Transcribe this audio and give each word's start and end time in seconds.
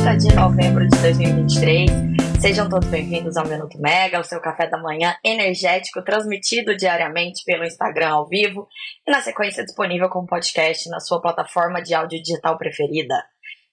30 0.00 0.16
de 0.16 0.34
novembro 0.34 0.88
de 0.88 0.98
2023. 0.98 1.90
Sejam 2.40 2.70
todos 2.70 2.88
bem-vindos 2.88 3.36
ao 3.36 3.46
Minuto 3.46 3.78
Mega, 3.78 4.18
o 4.18 4.24
seu 4.24 4.40
café 4.40 4.66
da 4.66 4.78
manhã 4.78 5.14
energético, 5.22 6.02
transmitido 6.02 6.74
diariamente 6.74 7.42
pelo 7.44 7.64
Instagram 7.64 8.08
ao 8.08 8.26
vivo 8.26 8.66
e 9.06 9.10
na 9.10 9.20
sequência 9.20 9.62
disponível 9.62 10.08
como 10.08 10.26
podcast 10.26 10.88
na 10.88 11.00
sua 11.00 11.20
plataforma 11.20 11.82
de 11.82 11.92
áudio 11.92 12.18
digital 12.22 12.56
preferida. 12.56 13.14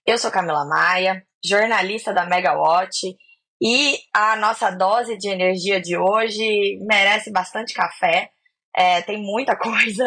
Eu 0.05 0.17
sou 0.17 0.29
Camila 0.29 0.65
Maia, 0.65 1.23
jornalista 1.41 2.13
da 2.13 2.25
Megawatt 2.25 3.15
e 3.61 3.97
a 4.13 4.35
nossa 4.35 4.69
dose 4.69 5.17
de 5.17 5.29
energia 5.29 5.79
de 5.79 5.97
hoje 5.97 6.77
merece 6.85 7.31
bastante 7.31 7.73
café. 7.73 8.29
É, 8.75 9.01
tem 9.01 9.17
muita 9.17 9.55
coisa. 9.57 10.03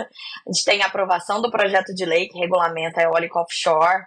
A 0.47 0.53
gente 0.53 0.65
tem 0.67 0.83
a 0.83 0.87
aprovação 0.87 1.41
do 1.41 1.51
projeto 1.51 1.95
de 1.95 2.05
lei 2.05 2.29
que 2.29 2.39
regulamenta 2.39 3.01
a 3.01 3.05
eólica 3.05 3.41
offshore, 3.41 4.03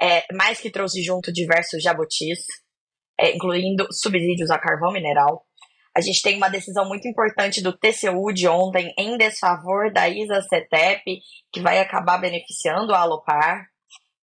é, 0.00 0.24
mais 0.34 0.60
que 0.60 0.70
trouxe 0.70 1.02
junto 1.02 1.32
diversos 1.32 1.82
jabutis, 1.82 2.40
é, 3.18 3.34
incluindo 3.34 3.86
subsídios 3.90 4.50
a 4.50 4.58
carvão 4.58 4.92
mineral. 4.92 5.44
A 5.96 6.00
gente 6.00 6.20
tem 6.22 6.36
uma 6.36 6.48
decisão 6.48 6.86
muito 6.88 7.06
importante 7.06 7.62
do 7.62 7.72
TCU 7.72 8.32
de 8.32 8.48
ontem 8.48 8.92
em 8.98 9.16
desfavor 9.16 9.92
da 9.92 10.08
ISA-CETEP, 10.08 11.20
que 11.52 11.60
vai 11.60 11.78
acabar 11.78 12.18
beneficiando 12.18 12.92
a 12.92 13.00
Alopar. 13.00 13.66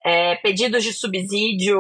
É, 0.03 0.35
pedidos 0.37 0.83
de 0.83 0.91
subsídio 0.91 1.79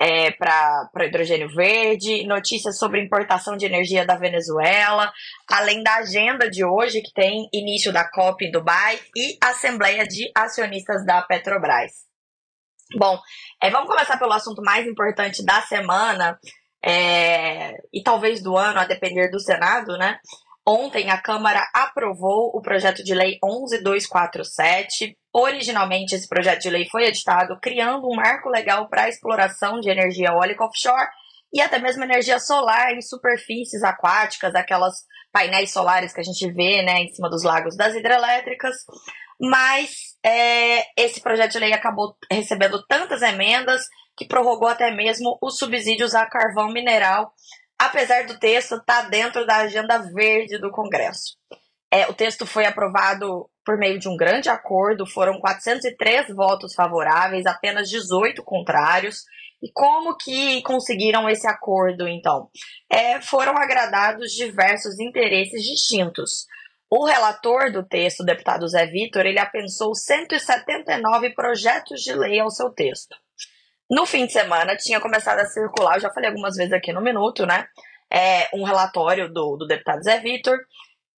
é, 0.00 0.30
para 0.32 1.06
hidrogênio 1.06 1.48
verde, 1.48 2.26
notícias 2.26 2.78
sobre 2.78 3.02
importação 3.02 3.56
de 3.56 3.64
energia 3.64 4.04
da 4.04 4.16
Venezuela, 4.16 5.10
além 5.50 5.82
da 5.82 5.96
agenda 5.96 6.50
de 6.50 6.64
hoje, 6.64 7.00
que 7.00 7.12
tem 7.12 7.48
início 7.52 7.92
da 7.92 8.08
COP 8.08 8.44
em 8.44 8.50
Dubai 8.50 8.98
e 9.16 9.38
Assembleia 9.42 10.04
de 10.04 10.30
Acionistas 10.34 11.04
da 11.06 11.22
Petrobras. 11.22 12.07
Bom, 12.96 13.20
é, 13.62 13.70
vamos 13.70 13.88
começar 13.88 14.18
pelo 14.18 14.32
assunto 14.32 14.62
mais 14.62 14.86
importante 14.86 15.44
da 15.44 15.60
semana 15.62 16.38
é, 16.84 17.74
e 17.92 18.02
talvez 18.02 18.42
do 18.42 18.56
ano, 18.56 18.80
a 18.80 18.84
depender 18.84 19.28
do 19.28 19.40
Senado, 19.40 19.98
né? 19.98 20.18
Ontem 20.66 21.10
a 21.10 21.20
Câmara 21.20 21.66
aprovou 21.74 22.50
o 22.54 22.60
projeto 22.60 23.02
de 23.02 23.14
lei 23.14 23.38
11247. 23.42 25.16
Originalmente, 25.32 26.14
esse 26.14 26.28
projeto 26.28 26.60
de 26.60 26.70
lei 26.70 26.86
foi 26.90 27.04
editado 27.04 27.58
criando 27.60 28.06
um 28.06 28.16
marco 28.16 28.48
legal 28.48 28.88
para 28.88 29.04
a 29.04 29.08
exploração 29.08 29.80
de 29.80 29.90
energia 29.90 30.28
eólica 30.28 30.64
offshore 30.64 31.08
e 31.52 31.60
até 31.60 31.78
mesmo 31.78 32.04
energia 32.04 32.38
solar 32.38 32.92
em 32.92 33.00
superfícies 33.00 33.82
aquáticas, 33.82 34.54
aquelas 34.54 35.04
painéis 35.32 35.72
solares 35.72 36.12
que 36.12 36.20
a 36.20 36.24
gente 36.24 36.50
vê 36.52 36.82
né, 36.82 37.00
em 37.00 37.08
cima 37.08 37.30
dos 37.30 37.42
lagos 37.42 37.76
das 37.76 37.94
hidrelétricas. 37.94 38.76
Mas 39.40 40.07
é, 40.24 40.84
esse 40.96 41.20
projeto 41.20 41.52
de 41.52 41.58
lei 41.58 41.72
acabou 41.72 42.16
recebendo 42.30 42.84
tantas 42.86 43.22
emendas 43.22 43.86
que 44.16 44.26
prorrogou 44.26 44.68
até 44.68 44.90
mesmo 44.90 45.38
os 45.40 45.58
subsídios 45.58 46.14
a 46.14 46.26
carvão 46.26 46.68
mineral, 46.68 47.32
apesar 47.78 48.26
do 48.26 48.38
texto 48.38 48.76
estar 48.76 49.02
tá 49.04 49.08
dentro 49.08 49.46
da 49.46 49.58
agenda 49.58 49.98
verde 49.98 50.58
do 50.58 50.70
Congresso. 50.70 51.36
É, 51.90 52.06
o 52.08 52.14
texto 52.14 52.44
foi 52.44 52.66
aprovado 52.66 53.48
por 53.64 53.78
meio 53.78 53.98
de 53.98 54.08
um 54.08 54.16
grande 54.16 54.48
acordo, 54.48 55.06
foram 55.06 55.38
403 55.40 56.34
votos 56.34 56.74
favoráveis, 56.74 57.46
apenas 57.46 57.88
18 57.88 58.42
contrários. 58.42 59.22
E 59.62 59.70
como 59.72 60.16
que 60.16 60.62
conseguiram 60.62 61.28
esse 61.28 61.46
acordo, 61.46 62.06
então? 62.06 62.48
É, 62.90 63.20
foram 63.20 63.56
agradados 63.56 64.32
diversos 64.32 64.98
interesses 65.00 65.62
distintos. 65.62 66.46
O 66.90 67.04
relator 67.04 67.70
do 67.70 67.82
texto, 67.82 68.20
o 68.20 68.24
deputado 68.24 68.66
Zé 68.66 68.86
Vitor, 68.86 69.26
ele 69.26 69.38
apensou 69.38 69.94
179 69.94 71.34
projetos 71.34 72.00
de 72.00 72.14
lei 72.14 72.40
ao 72.40 72.50
seu 72.50 72.70
texto. 72.70 73.14
No 73.90 74.06
fim 74.06 74.26
de 74.26 74.32
semana 74.32 74.76
tinha 74.76 75.00
começado 75.00 75.38
a 75.38 75.46
circular, 75.46 75.96
eu 75.96 76.00
já 76.00 76.10
falei 76.10 76.28
algumas 76.28 76.56
vezes 76.56 76.72
aqui 76.72 76.92
no 76.92 77.02
Minuto, 77.02 77.46
né? 77.46 77.66
É, 78.10 78.48
um 78.54 78.64
relatório 78.64 79.30
do, 79.30 79.56
do 79.56 79.66
deputado 79.66 80.02
Zé 80.02 80.18
Vitor 80.20 80.58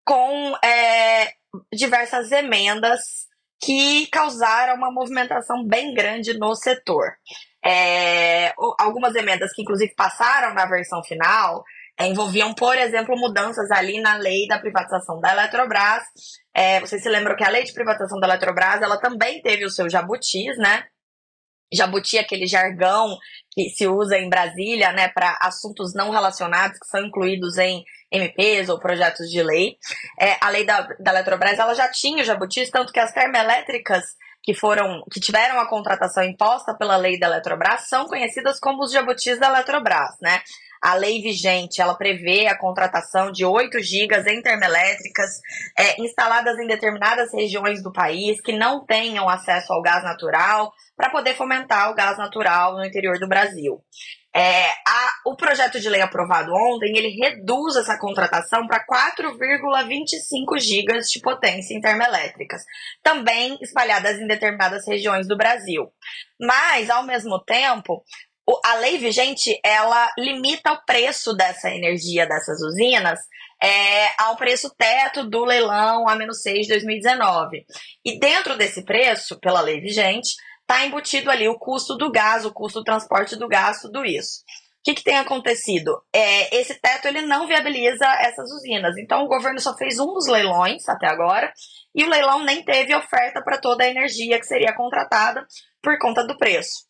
com 0.05 0.57
é, 0.65 1.33
diversas 1.73 2.33
emendas 2.33 3.29
que 3.63 4.07
causaram 4.09 4.75
uma 4.75 4.91
movimentação 4.91 5.65
bem 5.65 5.95
grande 5.95 6.37
no 6.37 6.55
setor. 6.57 7.13
É, 7.65 8.55
algumas 8.79 9.15
emendas 9.15 9.53
que, 9.53 9.63
inclusive, 9.63 9.95
passaram 9.95 10.55
na 10.55 10.67
versão 10.67 11.03
final 11.05 11.63
envolviam, 12.07 12.55
por 12.55 12.77
exemplo, 12.77 13.17
mudanças 13.17 13.71
ali 13.71 14.01
na 14.01 14.17
lei 14.17 14.47
da 14.47 14.59
privatização 14.59 15.21
da 15.21 15.33
Eletrobras. 15.33 16.03
É, 16.55 16.81
vocês 16.81 17.03
se 17.03 17.09
lembram 17.09 17.37
que 17.37 17.45
a 17.45 17.51
lei 17.51 17.65
de 17.65 17.73
privatização 17.73 18.19
da 18.19 18.27
Eletrobras 18.27 18.83
ela 18.83 18.99
também 18.99 19.41
teve 19.43 19.65
o 19.65 19.71
seu 19.71 19.89
jabutis, 19.89 20.57
né? 20.59 20.85
Jabuti 21.73 22.19
aquele 22.19 22.47
jargão 22.47 23.17
que 23.53 23.71
se 23.71 23.87
usa 23.87 24.19
em 24.19 24.29
Brasília, 24.29 24.93
né, 24.93 25.09
para 25.09 25.39
assuntos 25.41 25.95
não 25.95 26.11
relacionados 26.11 26.79
que 26.79 26.89
são 26.89 27.05
incluídos 27.05 27.59
em 27.59 27.85
MPs 28.11 28.69
ou 28.69 28.81
projetos 28.81 29.31
de 29.31 29.41
lei. 29.43 29.77
É, 30.19 30.37
a 30.41 30.49
lei 30.49 30.65
da, 30.65 30.81
da 30.99 31.13
Eletrobras 31.13 31.59
ela 31.59 31.75
já 31.75 31.89
tinha 31.89 32.23
o 32.23 32.27
jabutis, 32.27 32.71
tanto 32.71 32.93
que 32.93 32.99
as 32.99 33.13
termoelétricas 33.13 34.03
que 34.43 34.55
foram 34.55 35.03
que 35.13 35.21
tiveram 35.21 35.59
a 35.61 35.69
contratação 35.69 36.25
imposta 36.25 36.75
pela 36.75 36.97
lei 36.97 37.19
da 37.19 37.27
Eletrobras 37.27 37.89
são 37.89 38.07
conhecidas 38.07 38.59
como 38.59 38.83
os 38.83 38.93
jabutis 38.93 39.39
da 39.39 39.49
Eletrobras, 39.49 40.17
né? 40.21 40.41
A 40.83 40.95
lei 40.95 41.21
vigente, 41.21 41.83
ela 41.83 41.95
prevê 41.95 42.47
a 42.47 42.57
contratação 42.57 43.31
de 43.31 43.45
8 43.45 43.81
gigas 43.81 44.27
em 44.27 44.41
termoelétricas 44.41 45.41
é, 45.79 46.01
instaladas 46.01 46.59
em 46.59 46.67
determinadas 46.67 47.35
regiões 47.35 47.83
do 47.83 47.93
país 47.93 48.41
que 48.41 48.57
não 48.57 48.87
tenham 48.87 49.29
acesso 49.29 49.75
ao 49.75 49.83
gás 49.83 50.03
natural 50.03 50.73
para 50.97 51.11
poder 51.11 51.35
fomentar 51.35 51.91
o 51.91 51.95
gás 51.95 52.17
natural 52.17 52.77
no 52.77 52.85
interior 52.85 53.19
do 53.19 53.29
Brasil. 53.29 53.79
É, 54.35 54.69
a, 54.69 55.11
o 55.27 55.37
projeto 55.37 55.81
de 55.81 55.89
lei 55.89 56.01
aprovado 56.01 56.53
ontem, 56.53 56.97
ele 56.97 57.17
reduz 57.21 57.77
essa 57.77 57.99
contratação 57.99 58.67
para 58.67 58.85
4,25 58.87 60.59
gigas 60.61 61.09
de 61.09 61.21
potência 61.21 61.75
em 61.75 61.81
termoelétricas, 61.81 62.63
também 63.03 63.59
espalhadas 63.61 64.19
em 64.21 64.27
determinadas 64.27 64.87
regiões 64.87 65.27
do 65.27 65.37
Brasil. 65.37 65.93
Mas, 66.41 66.89
ao 66.91 67.03
mesmo 67.03 67.43
tempo, 67.45 68.05
a 68.65 68.75
lei 68.75 68.99
vigente 68.99 69.59
ela 69.65 70.11
limita 70.19 70.73
o 70.73 70.85
preço 70.85 71.35
dessa 71.35 71.71
energia 71.71 72.27
dessas 72.27 72.61
usinas 72.61 73.19
é, 73.63 74.23
ao 74.23 74.37
preço 74.37 74.75
teto 74.77 75.29
do 75.29 75.45
leilão 75.45 76.09
A-6 76.09 76.63
de 76.63 76.69
2019. 76.69 77.65
E 78.05 78.19
dentro 78.19 78.57
desse 78.57 78.85
preço, 78.85 79.39
pela 79.39 79.61
lei 79.61 79.81
vigente, 79.81 80.31
está 80.71 80.87
embutido 80.87 81.31
ali 81.31 81.49
o 81.49 81.59
custo 81.59 81.97
do 81.97 82.13
gás, 82.13 82.45
o 82.45 82.53
custo 82.53 82.79
do 82.79 82.85
transporte 82.85 83.35
do 83.35 83.49
gás, 83.49 83.81
tudo 83.81 84.05
isso. 84.05 84.43
O 84.79 84.83
que, 84.85 84.95
que 84.95 85.03
tem 85.03 85.19
acontecido? 85.19 86.01
É, 86.15 86.57
esse 86.57 86.81
teto 86.81 87.09
ele 87.09 87.23
não 87.23 87.47
viabiliza 87.49 88.07
essas 88.21 88.51
usinas. 88.53 88.97
Então 88.97 89.25
o 89.25 89.29
governo 89.29 89.61
só 89.61 89.77
fez 89.77 89.99
um 89.99 90.15
dos 90.15 90.29
leilões 90.29 90.89
até 90.89 91.09
agora 91.09 91.53
e 91.93 92.05
o 92.05 92.09
leilão 92.09 92.45
nem 92.45 92.65
teve 92.65 92.95
oferta 92.95 93.43
para 93.43 93.59
toda 93.59 93.83
a 93.83 93.89
energia 93.89 94.39
que 94.39 94.47
seria 94.47 94.75
contratada 94.75 95.45
por 95.83 95.99
conta 95.99 96.25
do 96.25 96.39
preço. 96.39 96.87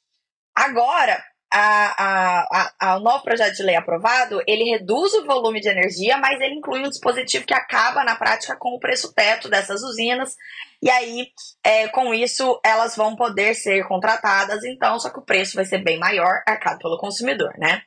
Agora, 0.54 1.20
a, 1.52 2.72
a, 2.78 2.96
o 2.96 3.00
novo 3.00 3.24
projeto 3.24 3.56
de 3.56 3.62
lei 3.62 3.74
aprovado, 3.74 4.40
ele 4.46 4.70
reduz 4.70 5.12
o 5.14 5.26
volume 5.26 5.60
de 5.60 5.68
energia, 5.68 6.16
mas 6.16 6.40
ele 6.40 6.54
inclui 6.54 6.80
um 6.80 6.88
dispositivo 6.88 7.44
que 7.44 7.54
acaba, 7.54 8.04
na 8.04 8.14
prática, 8.14 8.56
com 8.56 8.70
o 8.70 8.78
preço 8.78 9.12
teto 9.12 9.48
dessas 9.48 9.82
usinas. 9.82 10.36
E 10.80 10.88
aí, 10.88 11.28
é, 11.64 11.88
com 11.88 12.14
isso, 12.14 12.60
elas 12.64 12.96
vão 12.96 13.16
poder 13.16 13.54
ser 13.54 13.86
contratadas, 13.88 14.64
então, 14.64 14.98
só 14.98 15.10
que 15.10 15.18
o 15.18 15.24
preço 15.24 15.56
vai 15.56 15.64
ser 15.64 15.82
bem 15.82 15.98
maior, 15.98 16.42
arcado 16.46 16.78
pelo 16.78 16.98
consumidor, 16.98 17.52
né? 17.58 17.82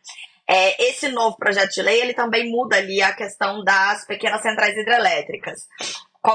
É, 0.47 0.89
esse 0.89 1.07
novo 1.07 1.37
projeto 1.37 1.71
de 1.71 1.81
lei, 1.81 2.01
ele 2.01 2.13
também 2.13 2.51
muda 2.51 2.75
ali 2.75 3.01
a 3.01 3.13
questão 3.13 3.63
das 3.63 4.05
pequenas 4.05 4.41
centrais 4.41 4.77
hidrelétricas. 4.77 5.61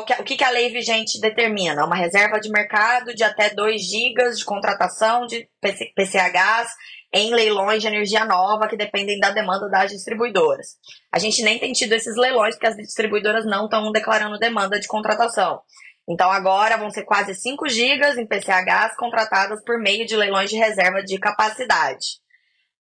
Que, 0.06 0.12
é, 0.12 0.21
o 0.21 0.25
que, 0.25 0.37
que 0.37 0.44
a 0.44 0.50
lei 0.50 0.69
vigente 0.71 1.19
determina? 1.19 1.87
Uma 1.87 1.96
reserva 1.96 2.38
de 2.38 2.50
mercado 2.50 3.14
de 3.14 3.25
até 3.25 3.49
2 3.50 3.81
gigas 3.81 4.38
de 4.38 4.44
contratação 4.44 5.26
de 5.26 5.49
PCHs 5.96 6.69
em 7.12 7.32
leilões 7.32 7.81
de 7.81 7.88
energia 7.88 8.26
nova 8.26 8.69
que 8.69 8.76
dependem 8.76 9.19
da 9.19 9.31
demanda 9.31 9.67
das 9.70 9.90
distribuidoras. 9.90 10.76
A 11.11 11.19
gente 11.19 11.43
nem 11.43 11.58
tem 11.58 11.73
tido 11.73 11.94
esses 11.94 12.17
leilões 12.17 12.55
porque 12.55 12.67
as 12.67 12.76
distribuidoras 12.76 13.46
não 13.46 13.64
estão 13.64 13.90
declarando 13.90 14.38
demanda 14.38 14.79
de 14.79 14.87
contratação. 14.87 15.62
Então 16.06 16.31
agora 16.31 16.76
vão 16.76 16.91
ser 16.91 17.05
quase 17.05 17.34
5 17.34 17.67
gigas 17.69 18.19
em 18.19 18.26
PCHs 18.26 18.94
contratadas 18.96 19.64
por 19.64 19.79
meio 19.79 20.06
de 20.06 20.17
leilões 20.17 20.50
de 20.50 20.56
reserva 20.56 21.02
de 21.02 21.19
capacidade. 21.19 22.19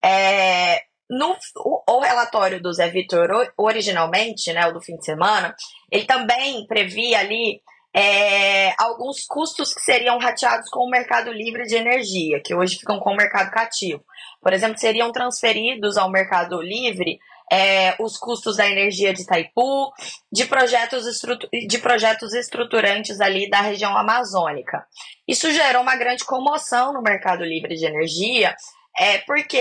É, 0.04 0.82
no 1.08 1.36
o, 1.56 1.82
o, 1.86 2.00
relatório 2.00 2.60
do 2.60 2.72
Zé 2.72 2.88
Vitor, 2.88 3.52
originalmente, 3.56 4.52
né, 4.52 4.66
o 4.66 4.72
do 4.72 4.80
fim 4.80 4.96
de 4.96 5.04
semana, 5.04 5.54
ele 5.90 6.04
também 6.04 6.66
previa 6.66 7.20
ali 7.20 7.60
é, 7.94 8.74
alguns 8.78 9.24
custos 9.26 9.72
que 9.72 9.80
seriam 9.80 10.18
rateados 10.18 10.68
com 10.70 10.84
o 10.84 10.90
mercado 10.90 11.32
livre 11.32 11.64
de 11.64 11.76
energia, 11.76 12.40
que 12.44 12.54
hoje 12.54 12.78
ficam 12.78 13.00
com 13.00 13.10
o 13.10 13.16
mercado 13.16 13.50
cativo. 13.50 14.04
Por 14.40 14.52
exemplo, 14.52 14.78
seriam 14.78 15.10
transferidos 15.10 15.96
ao 15.96 16.10
mercado 16.10 16.60
livre 16.60 17.18
é, 17.50 17.96
os 17.98 18.18
custos 18.18 18.56
da 18.56 18.68
energia 18.68 19.12
de 19.12 19.22
Itaipu, 19.22 19.90
de 20.30 20.44
projetos, 20.44 21.04
de 21.66 21.78
projetos 21.78 22.34
estruturantes 22.34 23.20
ali 23.20 23.48
da 23.48 23.62
região 23.62 23.96
amazônica. 23.96 24.86
Isso 25.26 25.50
gerou 25.50 25.82
uma 25.82 25.96
grande 25.96 26.24
comoção 26.24 26.92
no 26.92 27.02
mercado 27.02 27.42
livre 27.42 27.74
de 27.74 27.86
energia, 27.86 28.54
é 28.98 29.18
porque 29.18 29.56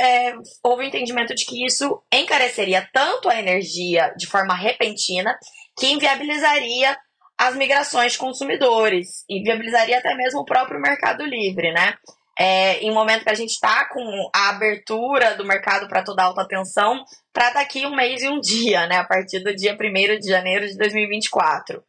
é, 0.00 0.32
houve 0.64 0.84
o 0.84 0.86
entendimento 0.86 1.34
de 1.34 1.44
que 1.44 1.66
isso 1.66 2.02
encareceria 2.12 2.88
tanto 2.92 3.28
a 3.28 3.38
energia 3.38 4.14
de 4.16 4.26
forma 4.26 4.54
repentina, 4.54 5.38
que 5.78 5.88
inviabilizaria 5.88 6.96
as 7.38 7.54
migrações 7.54 8.12
de 8.12 8.18
consumidores, 8.18 9.24
inviabilizaria 9.28 9.98
até 9.98 10.14
mesmo 10.14 10.40
o 10.40 10.44
próprio 10.44 10.80
mercado 10.80 11.24
livre, 11.24 11.70
né? 11.72 11.94
É, 12.40 12.78
em 12.78 12.90
um 12.90 12.94
momento 12.94 13.24
que 13.24 13.30
a 13.30 13.34
gente 13.34 13.50
está 13.50 13.88
com 13.88 14.30
a 14.34 14.50
abertura 14.50 15.36
do 15.36 15.44
mercado 15.44 15.88
para 15.88 16.04
toda 16.04 16.22
alta 16.22 16.46
tensão, 16.46 17.04
para 17.32 17.50
daqui 17.50 17.84
um 17.84 17.94
mês 17.94 18.22
e 18.22 18.28
um 18.28 18.40
dia, 18.40 18.86
né? 18.86 18.96
A 18.96 19.04
partir 19.04 19.40
do 19.40 19.54
dia 19.54 19.76
1 19.78 20.18
de 20.18 20.28
janeiro 20.28 20.66
de 20.66 20.76
2024. 20.78 21.82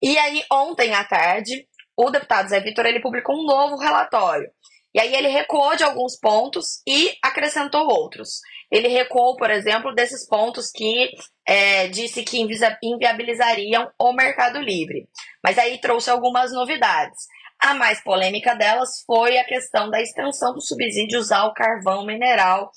E 0.00 0.16
aí, 0.18 0.42
ontem 0.50 0.94
à 0.94 1.04
tarde, 1.04 1.66
o 1.96 2.10
deputado 2.10 2.48
Zé 2.48 2.60
Vitor 2.60 2.86
ele 2.86 3.00
publicou 3.00 3.36
um 3.36 3.44
novo 3.44 3.76
relatório. 3.76 4.50
E 4.94 5.00
aí 5.00 5.14
ele 5.14 5.28
recuou 5.28 5.74
de 5.74 5.84
alguns 5.84 6.18
pontos 6.18 6.82
e 6.86 7.16
acrescentou 7.22 7.86
outros. 7.86 8.40
Ele 8.70 8.88
recuou, 8.88 9.36
por 9.36 9.50
exemplo, 9.50 9.94
desses 9.94 10.26
pontos 10.26 10.70
que 10.70 11.10
é, 11.46 11.88
disse 11.88 12.22
que 12.22 12.38
inviabilizariam 12.82 13.90
o 13.98 14.12
mercado 14.12 14.60
livre. 14.60 15.08
Mas 15.42 15.58
aí 15.58 15.78
trouxe 15.78 16.10
algumas 16.10 16.52
novidades. 16.52 17.26
A 17.58 17.74
mais 17.74 18.02
polêmica 18.02 18.54
delas 18.54 19.02
foi 19.06 19.38
a 19.38 19.44
questão 19.44 19.88
da 19.88 20.00
extensão 20.00 20.52
dos 20.52 20.66
subsídios 20.66 21.30
ao 21.30 21.54
carvão 21.54 22.04
mineral. 22.04 22.70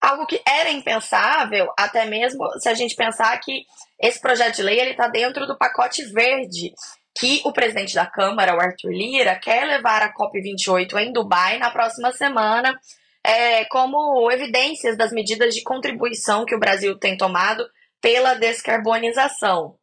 Algo 0.00 0.26
que 0.26 0.42
era 0.46 0.70
impensável, 0.70 1.72
até 1.78 2.04
mesmo 2.04 2.44
se 2.58 2.68
a 2.68 2.74
gente 2.74 2.96
pensar 2.96 3.38
que 3.38 3.64
esse 4.00 4.20
projeto 4.20 4.56
de 4.56 4.62
lei 4.62 4.80
está 4.90 5.06
dentro 5.06 5.46
do 5.46 5.56
pacote 5.56 6.02
verde 6.06 6.74
que 7.14 7.42
o 7.44 7.52
presidente 7.52 7.94
da 7.94 8.06
Câmara, 8.06 8.56
o 8.56 8.60
Arthur 8.60 8.90
Lira, 8.90 9.38
quer 9.38 9.64
levar 9.66 10.02
a 10.02 10.14
COP28 10.14 10.96
em 10.98 11.12
Dubai 11.12 11.58
na 11.58 11.70
próxima 11.70 12.12
semana, 12.12 12.78
é, 13.24 13.64
como 13.66 14.30
evidências 14.30 14.96
das 14.96 15.12
medidas 15.12 15.54
de 15.54 15.62
contribuição 15.62 16.44
que 16.44 16.54
o 16.54 16.60
Brasil 16.60 16.98
tem 16.98 17.16
tomado 17.16 17.64
pela 18.00 18.34
descarbonização. 18.34 19.76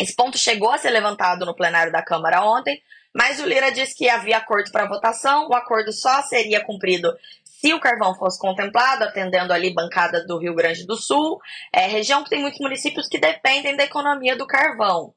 Esse 0.00 0.14
ponto 0.14 0.36
chegou 0.36 0.70
a 0.70 0.78
ser 0.78 0.90
levantado 0.90 1.46
no 1.46 1.54
plenário 1.54 1.92
da 1.92 2.02
Câmara 2.02 2.42
ontem, 2.42 2.80
mas 3.14 3.40
o 3.40 3.46
Lira 3.46 3.70
disse 3.70 3.96
que 3.96 4.08
havia 4.08 4.36
acordo 4.36 4.70
para 4.70 4.88
votação, 4.88 5.48
o 5.48 5.54
acordo 5.54 5.92
só 5.92 6.20
seria 6.22 6.62
cumprido 6.62 7.10
se 7.44 7.72
o 7.72 7.80
carvão 7.80 8.14
fosse 8.14 8.38
contemplado, 8.38 9.04
atendendo 9.04 9.52
ali 9.52 9.72
bancada 9.72 10.26
do 10.26 10.38
Rio 10.38 10.54
Grande 10.54 10.86
do 10.86 10.96
Sul, 10.96 11.40
é, 11.72 11.86
região 11.86 12.22
que 12.22 12.30
tem 12.30 12.40
muitos 12.40 12.60
municípios 12.60 13.08
que 13.08 13.18
dependem 13.18 13.74
da 13.74 13.84
economia 13.84 14.36
do 14.36 14.46
carvão. 14.46 15.14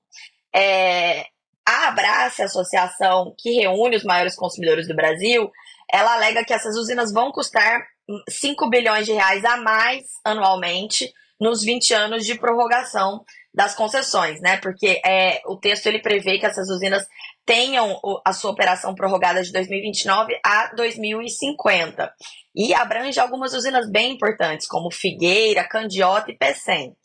É, 0.53 1.25
a 1.65 1.87
Abrace, 1.89 2.41
a 2.41 2.45
associação 2.45 3.35
que 3.37 3.51
reúne 3.51 3.95
os 3.95 4.03
maiores 4.03 4.35
consumidores 4.35 4.87
do 4.87 4.95
Brasil, 4.95 5.51
ela 5.91 6.13
alega 6.13 6.43
que 6.43 6.53
essas 6.53 6.75
usinas 6.75 7.11
vão 7.11 7.31
custar 7.31 7.85
5 8.27 8.69
bilhões 8.69 9.05
de 9.05 9.13
reais 9.13 9.45
a 9.45 9.57
mais 9.57 10.05
anualmente 10.23 11.13
nos 11.39 11.61
20 11.63 11.93
anos 11.93 12.25
de 12.25 12.35
prorrogação 12.35 13.23
das 13.53 13.73
concessões, 13.73 14.41
né? 14.41 14.57
Porque 14.57 15.01
é, 15.05 15.41
o 15.45 15.57
texto 15.57 15.87
ele 15.87 15.99
prevê 15.99 16.37
que 16.37 16.45
essas 16.45 16.69
usinas 16.69 17.05
tenham 17.45 17.99
a 18.25 18.33
sua 18.33 18.51
operação 18.51 18.93
prorrogada 18.93 19.41
de 19.41 19.51
2029 19.51 20.39
a 20.43 20.73
2050 20.75 22.13
e 22.55 22.73
abrange 22.73 23.19
algumas 23.19 23.53
usinas 23.53 23.89
bem 23.89 24.13
importantes, 24.13 24.67
como 24.67 24.91
Figueira, 24.91 25.67
Candiota 25.67 26.29
e 26.29 26.37
Pecém. 26.37 26.95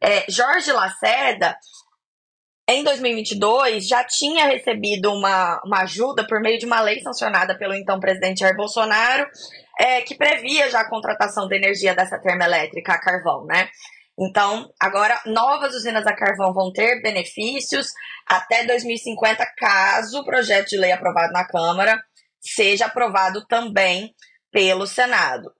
É, 0.00 0.24
Jorge 0.30 0.72
Lacerda 0.72 1.56
em 2.72 2.84
2022 2.84 3.86
já 3.86 4.04
tinha 4.04 4.46
recebido 4.46 5.12
uma, 5.12 5.60
uma 5.64 5.82
ajuda 5.82 6.26
por 6.26 6.40
meio 6.40 6.58
de 6.58 6.66
uma 6.66 6.80
lei 6.80 7.00
sancionada 7.00 7.56
pelo 7.56 7.74
então 7.74 7.98
presidente 7.98 8.40
Jair 8.40 8.56
Bolsonaro, 8.56 9.26
é, 9.78 10.02
que 10.02 10.14
previa 10.14 10.70
já 10.70 10.80
a 10.80 10.88
contratação 10.88 11.48
de 11.48 11.56
energia 11.56 11.94
dessa 11.94 12.18
termoelétrica 12.18 12.92
a 12.92 13.00
carvão, 13.00 13.44
né? 13.44 13.68
Então, 14.18 14.70
agora 14.78 15.18
novas 15.24 15.74
usinas 15.74 16.06
a 16.06 16.14
carvão 16.14 16.52
vão 16.52 16.70
ter 16.72 17.00
benefícios 17.00 17.88
até 18.26 18.64
2050, 18.64 19.44
caso 19.56 20.20
o 20.20 20.24
projeto 20.24 20.68
de 20.68 20.76
lei 20.76 20.92
aprovado 20.92 21.32
na 21.32 21.46
Câmara 21.46 21.98
seja 22.38 22.86
aprovado 22.86 23.46
também 23.46 24.14
pelo 24.52 24.86
Senado. 24.86 25.50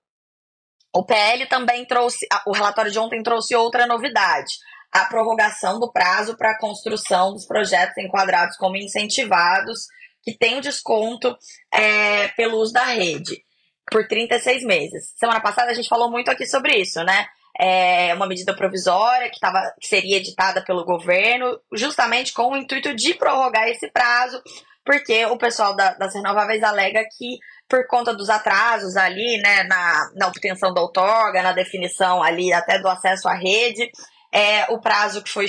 O 0.95 1.05
PL 1.05 1.47
também 1.47 1.87
trouxe, 1.87 2.27
o 2.47 2.53
relatório 2.53 2.91
de 2.91 2.99
ontem 2.99 3.23
trouxe 3.23 3.55
outra 3.55 3.87
novidade 3.87 4.53
a 4.93 5.05
prorrogação 5.05 5.79
do 5.79 5.91
prazo 5.93 6.37
para 6.37 6.53
a 6.53 6.59
construção 6.59 7.33
dos 7.33 7.47
projetos 7.47 7.97
enquadrados 7.99 8.57
como 8.57 8.77
incentivados, 8.77 9.87
que 10.23 10.37
tem 10.37 10.59
o 10.59 10.61
desconto 10.61 11.37
é, 11.73 12.29
pelo 12.29 12.59
uso 12.59 12.73
da 12.73 12.85
rede, 12.85 13.43
por 13.91 14.07
36 14.07 14.65
meses. 14.65 15.13
Semana 15.17 15.41
passada 15.41 15.71
a 15.71 15.75
gente 15.75 15.89
falou 15.89 16.11
muito 16.11 16.31
aqui 16.31 16.47
sobre 16.47 16.77
isso, 16.77 17.03
né? 17.05 17.27
É 17.59 18.15
uma 18.15 18.27
medida 18.27 18.55
provisória 18.55 19.31
que, 19.31 19.39
tava, 19.39 19.61
que 19.81 19.87
seria 19.87 20.17
editada 20.17 20.63
pelo 20.63 20.85
governo, 20.85 21.61
justamente 21.73 22.33
com 22.33 22.53
o 22.53 22.57
intuito 22.57 22.95
de 22.95 23.15
prorrogar 23.15 23.69
esse 23.69 23.91
prazo, 23.91 24.43
porque 24.85 25.27
o 25.27 25.37
pessoal 25.37 25.75
da, 25.77 25.93
das 25.95 26.15
renováveis 26.15 26.63
alega 26.63 27.05
que 27.17 27.39
por 27.69 27.87
conta 27.87 28.15
dos 28.15 28.29
atrasos 28.29 28.97
ali, 28.97 29.39
né, 29.39 29.63
na, 29.65 30.11
na 30.17 30.27
obtenção 30.27 30.73
da 30.75 30.81
outorga, 30.81 31.43
na 31.43 31.53
definição 31.53 32.23
ali 32.23 32.53
até 32.53 32.79
do 32.79 32.89
acesso 32.89 33.29
à 33.29 33.35
rede, 33.35 33.91
é, 34.32 34.65
o 34.73 34.81
prazo 34.81 35.23
que 35.23 35.31
foi 35.31 35.47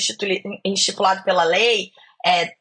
estipulado 0.65 1.23
pela 1.23 1.43
lei 1.43 1.91
é, 2.25 2.51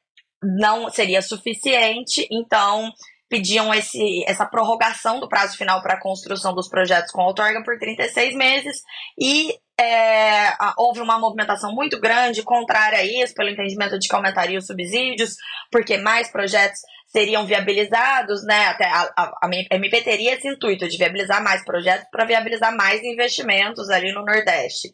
não 0.42 0.90
seria 0.90 1.22
suficiente, 1.22 2.26
então 2.30 2.92
pediam 3.28 3.72
esse, 3.72 4.24
essa 4.26 4.44
prorrogação 4.44 5.20
do 5.20 5.28
prazo 5.28 5.56
final 5.56 5.80
para 5.82 5.94
a 5.94 6.00
construção 6.00 6.52
dos 6.52 6.68
projetos 6.68 7.12
com 7.12 7.22
outorga 7.22 7.62
por 7.62 7.78
36 7.78 8.34
meses 8.34 8.82
e 9.18 9.54
é, 9.80 10.52
houve 10.76 11.00
uma 11.00 11.18
movimentação 11.18 11.72
muito 11.72 11.98
grande 12.00 12.42
contrária 12.42 12.98
a 12.98 13.04
isso, 13.04 13.32
pelo 13.32 13.48
entendimento 13.48 13.98
de 13.98 14.08
que 14.08 14.14
aumentaria 14.14 14.58
os 14.58 14.66
subsídios, 14.66 15.36
porque 15.70 15.96
mais 15.96 16.30
projetos 16.30 16.80
seriam 17.06 17.46
viabilizados, 17.46 18.44
né? 18.44 18.66
Até 18.66 18.84
a, 18.84 19.10
a, 19.16 19.32
a 19.42 19.76
MP 19.76 20.02
teria 20.02 20.34
esse 20.34 20.48
intuito 20.48 20.86
de 20.86 20.98
viabilizar 20.98 21.42
mais 21.42 21.64
projetos 21.64 22.06
para 22.10 22.26
viabilizar 22.26 22.76
mais 22.76 23.02
investimentos 23.02 23.88
ali 23.88 24.12
no 24.12 24.24
Nordeste. 24.24 24.92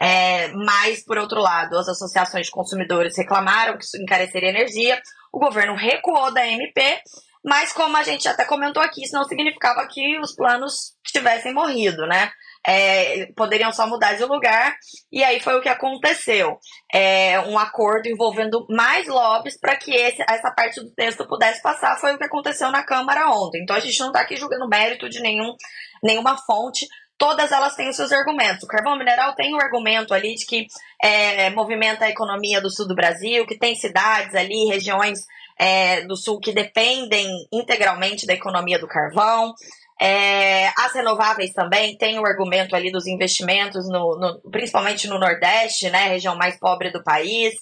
É, 0.00 0.48
mas, 0.48 1.04
por 1.04 1.16
outro 1.18 1.40
lado, 1.40 1.78
as 1.78 1.88
associações 1.88 2.46
de 2.46 2.52
consumidores 2.52 3.16
reclamaram 3.16 3.78
que 3.78 3.84
isso 3.84 3.96
encareceria 3.96 4.50
energia, 4.50 5.00
o 5.32 5.38
governo 5.38 5.74
recuou 5.74 6.32
da 6.32 6.46
MP, 6.46 7.00
mas 7.46 7.72
como 7.72 7.96
a 7.96 8.02
gente 8.02 8.26
até 8.26 8.44
comentou 8.44 8.82
aqui, 8.82 9.04
isso 9.04 9.14
não 9.14 9.22
significava 9.22 9.86
que 9.86 10.18
os 10.18 10.34
planos 10.34 10.96
tivessem 11.04 11.54
morrido, 11.54 12.04
né? 12.04 12.30
É, 12.66 13.26
poderiam 13.36 13.72
só 13.72 13.86
mudar 13.86 14.14
de 14.14 14.24
lugar, 14.24 14.74
e 15.12 15.22
aí 15.22 15.38
foi 15.38 15.54
o 15.54 15.60
que 15.60 15.68
aconteceu. 15.68 16.58
É, 16.92 17.38
um 17.42 17.56
acordo 17.56 18.08
envolvendo 18.08 18.66
mais 18.68 19.06
lobbies 19.06 19.56
para 19.60 19.76
que 19.76 19.94
esse, 19.94 20.20
essa 20.28 20.50
parte 20.50 20.80
do 20.80 20.92
texto 20.92 21.24
pudesse 21.28 21.62
passar, 21.62 21.96
foi 22.00 22.14
o 22.14 22.18
que 22.18 22.24
aconteceu 22.24 22.72
na 22.72 22.82
Câmara 22.82 23.30
ontem. 23.30 23.62
Então 23.62 23.76
a 23.76 23.80
gente 23.80 24.00
não 24.00 24.08
está 24.08 24.22
aqui 24.22 24.36
julgando 24.36 24.68
mérito 24.68 25.08
de 25.08 25.20
nenhum, 25.20 25.54
nenhuma 26.02 26.36
fonte, 26.36 26.84
todas 27.18 27.50
elas 27.52 27.74
têm 27.74 27.88
os 27.88 27.96
seus 27.96 28.12
argumentos. 28.12 28.62
O 28.62 28.68
carvão 28.68 28.96
mineral 28.96 29.34
tem 29.34 29.52
o 29.52 29.56
um 29.56 29.60
argumento 29.60 30.12
ali 30.12 30.34
de 30.34 30.46
que 30.46 30.66
é, 31.02 31.50
movimenta 31.50 32.04
a 32.04 32.10
economia 32.10 32.60
do 32.60 32.70
sul 32.70 32.86
do 32.86 32.94
Brasil, 32.94 33.46
que 33.46 33.58
tem 33.58 33.74
cidades 33.74 34.34
ali, 34.34 34.66
regiões 34.66 35.20
é, 35.58 36.02
do 36.02 36.16
sul 36.16 36.38
que 36.38 36.52
dependem 36.52 37.28
integralmente 37.52 38.26
da 38.26 38.34
economia 38.34 38.78
do 38.78 38.88
carvão. 38.88 39.54
É, 39.98 40.68
as 40.78 40.92
renováveis 40.92 41.54
também 41.54 41.96
têm 41.96 42.18
o 42.18 42.26
argumento 42.26 42.76
ali 42.76 42.92
dos 42.92 43.06
investimentos, 43.06 43.88
no, 43.88 44.18
no, 44.18 44.50
principalmente 44.50 45.08
no 45.08 45.18
Nordeste, 45.18 45.88
né, 45.88 46.08
região 46.08 46.36
mais 46.36 46.58
pobre 46.58 46.90
do 46.90 47.02
país, 47.02 47.54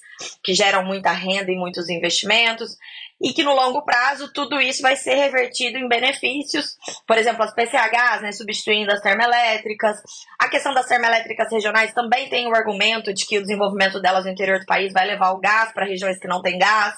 que 0.42 0.52
geram 0.52 0.84
muita 0.84 1.12
renda 1.12 1.52
e 1.52 1.56
muitos 1.56 1.88
investimentos 1.88 2.76
e 3.24 3.32
que 3.32 3.42
no 3.42 3.54
longo 3.54 3.82
prazo 3.82 4.30
tudo 4.34 4.60
isso 4.60 4.82
vai 4.82 4.96
ser 4.96 5.14
revertido 5.14 5.78
em 5.78 5.88
benefícios, 5.88 6.76
por 7.06 7.16
exemplo, 7.16 7.42
as 7.42 7.54
PCHs, 7.54 8.20
né, 8.20 8.32
substituindo 8.32 8.92
as 8.92 9.00
termoelétricas. 9.00 9.96
A 10.38 10.46
questão 10.50 10.74
das 10.74 10.86
termoelétricas 10.86 11.50
regionais 11.50 11.94
também 11.94 12.28
tem 12.28 12.46
o 12.46 12.54
argumento 12.54 13.14
de 13.14 13.24
que 13.24 13.38
o 13.38 13.40
desenvolvimento 13.40 13.98
delas 13.98 14.26
no 14.26 14.30
interior 14.30 14.60
do 14.60 14.66
país 14.66 14.92
vai 14.92 15.06
levar 15.06 15.30
o 15.30 15.40
gás 15.40 15.72
para 15.72 15.86
regiões 15.86 16.18
que 16.18 16.28
não 16.28 16.42
têm 16.42 16.58
gás, 16.58 16.94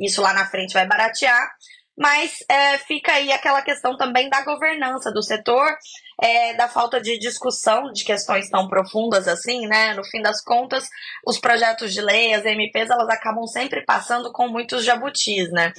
isso 0.00 0.20
lá 0.20 0.32
na 0.32 0.46
frente 0.46 0.74
vai 0.74 0.84
baratear. 0.84 1.48
Mas 1.98 2.36
é, 2.48 2.78
fica 2.78 3.12
aí 3.12 3.32
aquela 3.32 3.60
questão 3.60 3.96
também 3.96 4.28
da 4.30 4.44
governança 4.44 5.10
do 5.10 5.20
setor, 5.20 5.76
é, 6.22 6.54
da 6.54 6.68
falta 6.68 7.00
de 7.00 7.18
discussão 7.18 7.90
de 7.90 8.04
questões 8.04 8.48
tão 8.48 8.68
profundas 8.68 9.26
assim, 9.26 9.66
né? 9.66 9.94
No 9.94 10.04
fim 10.04 10.22
das 10.22 10.40
contas, 10.40 10.88
os 11.26 11.40
projetos 11.40 11.92
de 11.92 12.00
lei, 12.00 12.32
as 12.34 12.44
MPs, 12.44 12.88
elas 12.88 13.08
acabam 13.08 13.44
sempre 13.46 13.84
passando 13.84 14.30
com 14.30 14.46
muitos 14.46 14.84
jabutis, 14.84 15.50
né? 15.50 15.72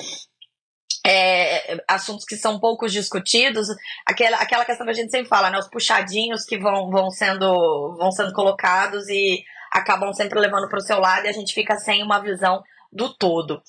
É, 1.07 1.77
assuntos 1.88 2.25
que 2.25 2.35
são 2.35 2.59
poucos 2.59 2.91
discutidos, 2.91 3.67
aquela, 4.05 4.38
aquela 4.38 4.65
questão 4.65 4.85
que 4.85 4.91
a 4.91 4.95
gente 4.95 5.11
sempre 5.11 5.29
fala, 5.29 5.49
né? 5.49 5.57
Os 5.57 5.69
puxadinhos 5.69 6.43
que 6.43 6.57
vão, 6.57 6.89
vão, 6.89 7.09
sendo, 7.09 7.95
vão 7.97 8.11
sendo 8.11 8.33
colocados 8.33 9.07
e 9.07 9.41
acabam 9.71 10.11
sempre 10.11 10.38
levando 10.38 10.67
para 10.67 10.79
o 10.79 10.81
seu 10.81 10.99
lado 10.99 11.25
e 11.25 11.29
a 11.29 11.33
gente 11.33 11.53
fica 11.53 11.77
sem 11.77 12.03
uma 12.03 12.19
visão 12.19 12.61
do 12.91 13.15
todo. 13.15 13.61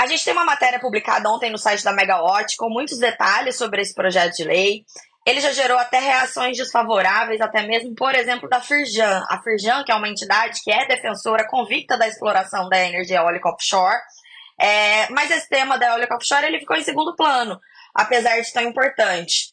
A 0.00 0.06
gente 0.06 0.24
tem 0.24 0.32
uma 0.32 0.46
matéria 0.46 0.80
publicada 0.80 1.28
ontem 1.28 1.50
no 1.50 1.58
site 1.58 1.84
da 1.84 1.92
Megawatt 1.92 2.56
com 2.56 2.70
muitos 2.70 2.98
detalhes 2.98 3.58
sobre 3.58 3.82
esse 3.82 3.92
projeto 3.92 4.34
de 4.34 4.44
lei. 4.44 4.82
Ele 5.26 5.42
já 5.42 5.52
gerou 5.52 5.76
até 5.76 5.98
reações 5.98 6.56
desfavoráveis, 6.56 7.38
até 7.38 7.66
mesmo, 7.66 7.94
por 7.94 8.14
exemplo, 8.14 8.48
da 8.48 8.62
Firjan. 8.62 9.22
A 9.28 9.42
Firjan, 9.42 9.84
que 9.84 9.92
é 9.92 9.94
uma 9.94 10.08
entidade 10.08 10.62
que 10.64 10.72
é 10.72 10.86
defensora 10.86 11.46
convicta 11.46 11.98
da 11.98 12.08
exploração 12.08 12.66
da 12.70 12.82
energia 12.82 13.18
eólica 13.18 13.50
offshore, 13.50 13.98
é, 14.58 15.06
mas 15.10 15.30
esse 15.30 15.50
tema 15.50 15.76
da 15.76 15.88
eólica 15.88 16.16
offshore 16.16 16.46
ele 16.46 16.60
ficou 16.60 16.78
em 16.78 16.82
segundo 16.82 17.14
plano, 17.14 17.60
apesar 17.94 18.40
de 18.40 18.50
tão 18.54 18.62
importante, 18.62 19.52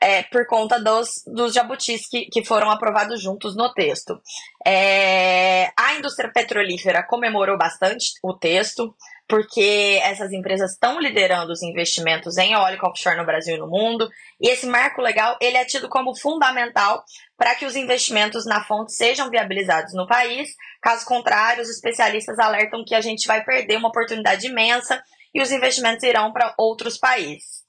é, 0.00 0.24
por 0.24 0.44
conta 0.48 0.82
dos, 0.82 1.22
dos 1.24 1.54
jabutis 1.54 2.08
que, 2.08 2.26
que 2.26 2.44
foram 2.44 2.68
aprovados 2.68 3.22
juntos 3.22 3.54
no 3.54 3.72
texto. 3.72 4.20
É, 4.66 5.70
a 5.78 5.94
indústria 5.94 6.32
petrolífera 6.32 7.06
comemorou 7.06 7.56
bastante 7.56 8.06
o 8.24 8.34
texto, 8.34 8.92
porque 9.26 10.00
essas 10.02 10.32
empresas 10.32 10.72
estão 10.72 11.00
liderando 11.00 11.52
os 11.52 11.62
investimentos 11.62 12.36
em 12.36 12.52
eólica 12.52 12.86
offshore 12.86 13.16
no 13.16 13.24
Brasil 13.24 13.56
e 13.56 13.58
no 13.58 13.66
mundo, 13.66 14.08
e 14.40 14.48
esse 14.48 14.66
marco 14.66 15.00
legal 15.00 15.36
ele 15.40 15.56
é 15.56 15.64
tido 15.64 15.88
como 15.88 16.14
fundamental 16.14 17.02
para 17.36 17.54
que 17.54 17.64
os 17.64 17.74
investimentos 17.74 18.44
na 18.44 18.62
fonte 18.64 18.92
sejam 18.92 19.30
viabilizados 19.30 19.94
no 19.94 20.06
país. 20.06 20.50
Caso 20.82 21.06
contrário, 21.06 21.62
os 21.62 21.70
especialistas 21.70 22.38
alertam 22.38 22.84
que 22.84 22.94
a 22.94 23.00
gente 23.00 23.26
vai 23.26 23.42
perder 23.42 23.78
uma 23.78 23.88
oportunidade 23.88 24.46
imensa 24.46 25.02
e 25.34 25.40
os 25.40 25.50
investimentos 25.50 26.02
irão 26.04 26.32
para 26.32 26.54
outros 26.58 26.98
países. 26.98 27.64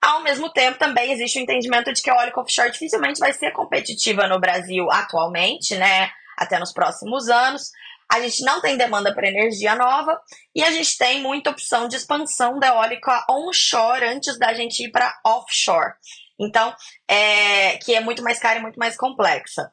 Ao 0.00 0.22
mesmo 0.22 0.50
tempo, 0.50 0.78
também 0.78 1.12
existe 1.12 1.38
o 1.38 1.42
entendimento 1.42 1.92
de 1.92 2.00
que 2.00 2.08
a 2.08 2.14
eólica 2.14 2.40
offshore 2.40 2.70
dificilmente 2.70 3.20
vai 3.20 3.34
ser 3.34 3.50
competitiva 3.52 4.26
no 4.26 4.40
Brasil 4.40 4.90
atualmente, 4.90 5.76
né? 5.76 6.10
Até 6.38 6.58
nos 6.58 6.72
próximos 6.72 7.28
anos, 7.28 7.70
a 8.10 8.20
gente 8.20 8.44
não 8.44 8.60
tem 8.60 8.76
demanda 8.76 9.14
para 9.14 9.28
energia 9.28 9.74
nova 9.74 10.20
e 10.54 10.64
a 10.64 10.70
gente 10.72 10.98
tem 10.98 11.22
muita 11.22 11.50
opção 11.50 11.86
de 11.86 11.96
expansão 11.96 12.58
da 12.58 12.68
eólica 12.68 13.24
onshore 13.30 14.04
antes 14.04 14.38
da 14.38 14.52
gente 14.52 14.84
ir 14.84 14.90
para 14.90 15.16
offshore. 15.24 15.94
Então, 16.38 16.74
é, 17.08 17.76
que 17.78 17.94
é 17.94 18.00
muito 18.00 18.22
mais 18.22 18.40
cara 18.40 18.58
e 18.58 18.62
muito 18.62 18.78
mais 18.78 18.96
complexa. 18.96 19.70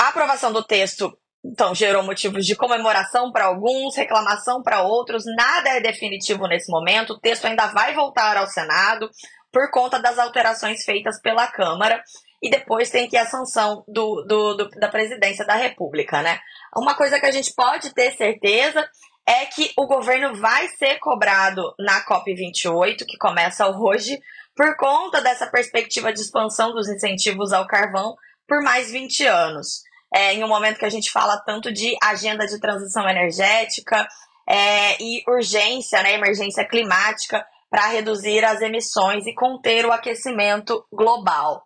A 0.00 0.08
aprovação 0.08 0.52
do 0.52 0.64
texto 0.64 1.16
então, 1.44 1.74
gerou 1.74 2.02
motivos 2.02 2.46
de 2.46 2.56
comemoração 2.56 3.30
para 3.30 3.44
alguns, 3.44 3.94
reclamação 3.96 4.62
para 4.62 4.82
outros. 4.82 5.24
Nada 5.36 5.70
é 5.70 5.80
definitivo 5.80 6.46
nesse 6.46 6.72
momento. 6.72 7.12
O 7.12 7.20
texto 7.20 7.44
ainda 7.44 7.66
vai 7.66 7.92
voltar 7.92 8.38
ao 8.38 8.46
Senado 8.46 9.10
por 9.52 9.70
conta 9.70 9.98
das 9.98 10.18
alterações 10.18 10.82
feitas 10.84 11.20
pela 11.20 11.46
Câmara 11.46 12.02
e 12.44 12.50
depois 12.50 12.90
tem 12.90 13.08
que 13.08 13.16
a 13.16 13.24
sanção 13.24 13.82
do, 13.88 14.22
do, 14.28 14.54
do, 14.54 14.68
da 14.78 14.88
presidência 14.88 15.46
da 15.46 15.54
República, 15.54 16.20
né? 16.20 16.38
Uma 16.76 16.94
coisa 16.94 17.18
que 17.18 17.24
a 17.24 17.30
gente 17.30 17.54
pode 17.54 17.94
ter 17.94 18.12
certeza 18.12 18.86
é 19.26 19.46
que 19.46 19.72
o 19.78 19.86
governo 19.86 20.38
vai 20.38 20.68
ser 20.68 20.98
cobrado 20.98 21.74
na 21.78 22.04
COP28, 22.04 23.06
que 23.08 23.16
começa 23.16 23.66
hoje, 23.66 24.20
por 24.54 24.76
conta 24.76 25.22
dessa 25.22 25.46
perspectiva 25.46 26.12
de 26.12 26.20
expansão 26.20 26.74
dos 26.74 26.86
incentivos 26.86 27.50
ao 27.50 27.66
carvão 27.66 28.14
por 28.46 28.62
mais 28.62 28.90
20 28.90 29.26
anos. 29.26 29.80
É, 30.14 30.34
em 30.34 30.44
um 30.44 30.48
momento 30.48 30.78
que 30.78 30.84
a 30.84 30.90
gente 30.90 31.10
fala 31.10 31.38
tanto 31.38 31.72
de 31.72 31.96
agenda 32.02 32.46
de 32.46 32.60
transição 32.60 33.08
energética 33.08 34.06
é, 34.46 35.02
e 35.02 35.24
urgência, 35.26 36.02
né, 36.02 36.12
emergência 36.12 36.68
climática, 36.68 37.42
para 37.70 37.86
reduzir 37.86 38.44
as 38.44 38.60
emissões 38.60 39.26
e 39.26 39.32
conter 39.32 39.86
o 39.86 39.92
aquecimento 39.92 40.86
global. 40.92 41.64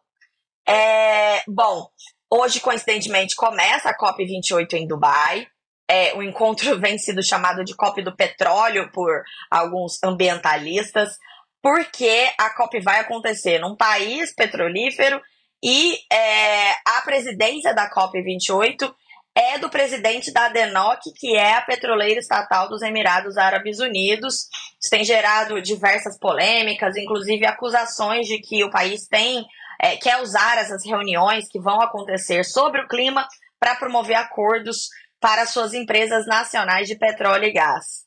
É, 0.68 1.42
bom, 1.48 1.88
hoje, 2.30 2.60
coincidentemente, 2.60 3.34
começa 3.34 3.88
a 3.88 3.96
COP28 3.96 4.74
em 4.74 4.86
Dubai. 4.86 5.46
É, 5.90 6.14
o 6.14 6.22
encontro 6.22 6.76
vem 6.78 6.98
sido 6.98 7.22
chamado 7.22 7.64
de 7.64 7.74
COP 7.74 8.02
do 8.02 8.14
petróleo 8.14 8.90
por 8.92 9.22
alguns 9.50 9.98
ambientalistas, 10.04 11.16
porque 11.62 12.30
a 12.38 12.50
COP 12.50 12.80
vai 12.80 13.00
acontecer 13.00 13.58
num 13.58 13.74
país 13.74 14.34
petrolífero 14.34 15.20
e 15.64 15.98
é, 16.12 16.72
a 16.86 17.02
presidência 17.02 17.74
da 17.74 17.90
COP28 17.90 18.94
é 19.34 19.58
do 19.58 19.70
presidente 19.70 20.32
da 20.32 20.46
ADNOC, 20.46 21.12
que 21.16 21.36
é 21.36 21.54
a 21.54 21.62
petroleira 21.62 22.20
estatal 22.20 22.68
dos 22.68 22.82
Emirados 22.82 23.36
Árabes 23.38 23.78
Unidos. 23.78 24.48
Isso 24.80 24.90
tem 24.90 25.04
gerado 25.04 25.62
diversas 25.62 26.18
polêmicas, 26.18 26.96
inclusive 26.96 27.46
acusações 27.46 28.26
de 28.26 28.38
que 28.38 28.64
o 28.64 28.70
país 28.70 29.06
tem 29.06 29.46
é, 29.80 29.96
quer 29.96 30.20
usar 30.20 30.58
essas 30.58 30.84
reuniões 30.84 31.48
que 31.48 31.60
vão 31.60 31.80
acontecer 31.80 32.44
sobre 32.44 32.80
o 32.80 32.88
clima 32.88 33.26
para 33.58 33.76
promover 33.76 34.16
acordos 34.16 34.88
para 35.20 35.46
suas 35.46 35.74
empresas 35.74 36.26
nacionais 36.26 36.86
de 36.88 36.96
petróleo 36.96 37.44
e 37.44 37.52
gás. 37.52 38.04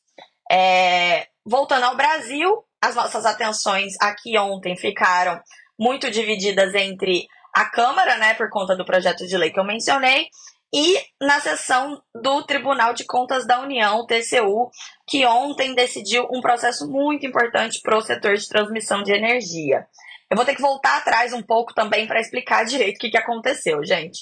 É, 0.50 1.28
voltando 1.44 1.84
ao 1.84 1.96
Brasil, 1.96 2.64
as 2.82 2.94
nossas 2.94 3.24
atenções 3.24 3.94
aqui 4.00 4.38
ontem 4.38 4.76
ficaram 4.76 5.40
muito 5.78 6.10
divididas 6.10 6.74
entre 6.74 7.26
a 7.54 7.66
Câmara, 7.66 8.16
né, 8.16 8.34
por 8.34 8.48
conta 8.50 8.74
do 8.74 8.84
projeto 8.84 9.26
de 9.26 9.36
lei 9.36 9.50
que 9.50 9.60
eu 9.60 9.64
mencionei, 9.64 10.28
e 10.74 10.96
na 11.20 11.38
sessão 11.38 12.02
do 12.14 12.42
Tribunal 12.44 12.94
de 12.94 13.04
Contas 13.04 13.46
da 13.46 13.60
União, 13.60 14.06
TCU, 14.06 14.70
que 15.06 15.26
ontem 15.26 15.74
decidiu 15.74 16.26
um 16.32 16.40
processo 16.40 16.88
muito 16.88 17.26
importante 17.26 17.80
para 17.82 17.98
o 17.98 18.00
setor 18.00 18.36
de 18.36 18.48
transmissão 18.48 19.02
de 19.02 19.12
energia. 19.12 19.86
Eu 20.32 20.36
vou 20.36 20.46
ter 20.46 20.54
que 20.54 20.62
voltar 20.62 20.96
atrás 20.96 21.34
um 21.34 21.42
pouco 21.42 21.74
também 21.74 22.06
para 22.06 22.18
explicar 22.18 22.64
direito 22.64 22.96
o 22.96 22.98
que, 23.00 23.10
que 23.10 23.18
aconteceu, 23.18 23.84
gente. 23.84 24.20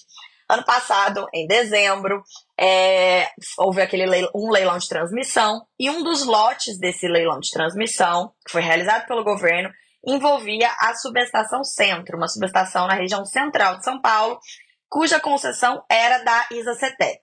Ano 0.49 0.65
passado, 0.65 1.25
em 1.33 1.47
dezembro, 1.47 2.21
é, 2.59 3.29
houve 3.57 3.81
aquele 3.81 4.29
um 4.35 4.51
leilão 4.51 4.77
de 4.77 4.89
transmissão 4.89 5.65
e 5.79 5.89
um 5.89 6.03
dos 6.03 6.27
lotes 6.27 6.81
desse 6.81 7.07
leilão 7.07 7.39
de 7.39 7.53
transmissão, 7.53 8.33
que 8.45 8.51
foi 8.51 8.61
realizado 8.61 9.07
pelo 9.07 9.23
governo, 9.23 9.71
envolvia 10.05 10.69
a 10.81 10.97
subestação 10.97 11.63
Centro, 11.63 12.17
uma 12.17 12.27
subestação 12.27 12.89
na 12.89 12.95
região 12.95 13.25
central 13.25 13.77
de 13.77 13.85
São 13.85 14.01
Paulo, 14.01 14.41
cuja 14.89 15.21
concessão 15.21 15.81
era 15.89 16.19
da 16.25 16.49
ISA-CETEP. 16.51 17.21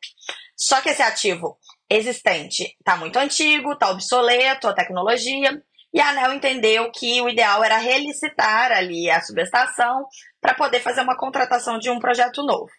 Só 0.56 0.79
que 0.79 0.91
esse 0.91 1.01
ativo 1.01 1.58
existente 1.89 2.63
está 2.79 2.96
muito 2.96 3.20
antigo, 3.20 3.74
está 3.74 3.89
obsoleto, 3.89 4.65
a 4.65 4.74
tecnologia, 4.74 5.62
e 5.98 6.00
a 6.00 6.10
ANEL 6.10 6.34
entendeu 6.34 6.92
que 6.92 7.20
o 7.24 7.27
ideal 7.27 7.63
era 7.63 7.80
relicitar 7.80 8.72
ali 8.72 9.10
a 9.10 9.20
subestação 9.20 10.06
para 10.39 10.54
poder 10.54 10.80
fazer 10.80 11.01
uma 11.01 11.18
contratação 11.18 11.80
de 11.80 11.89
um 11.89 11.98
projeto 11.98 12.44
novo. 12.44 12.70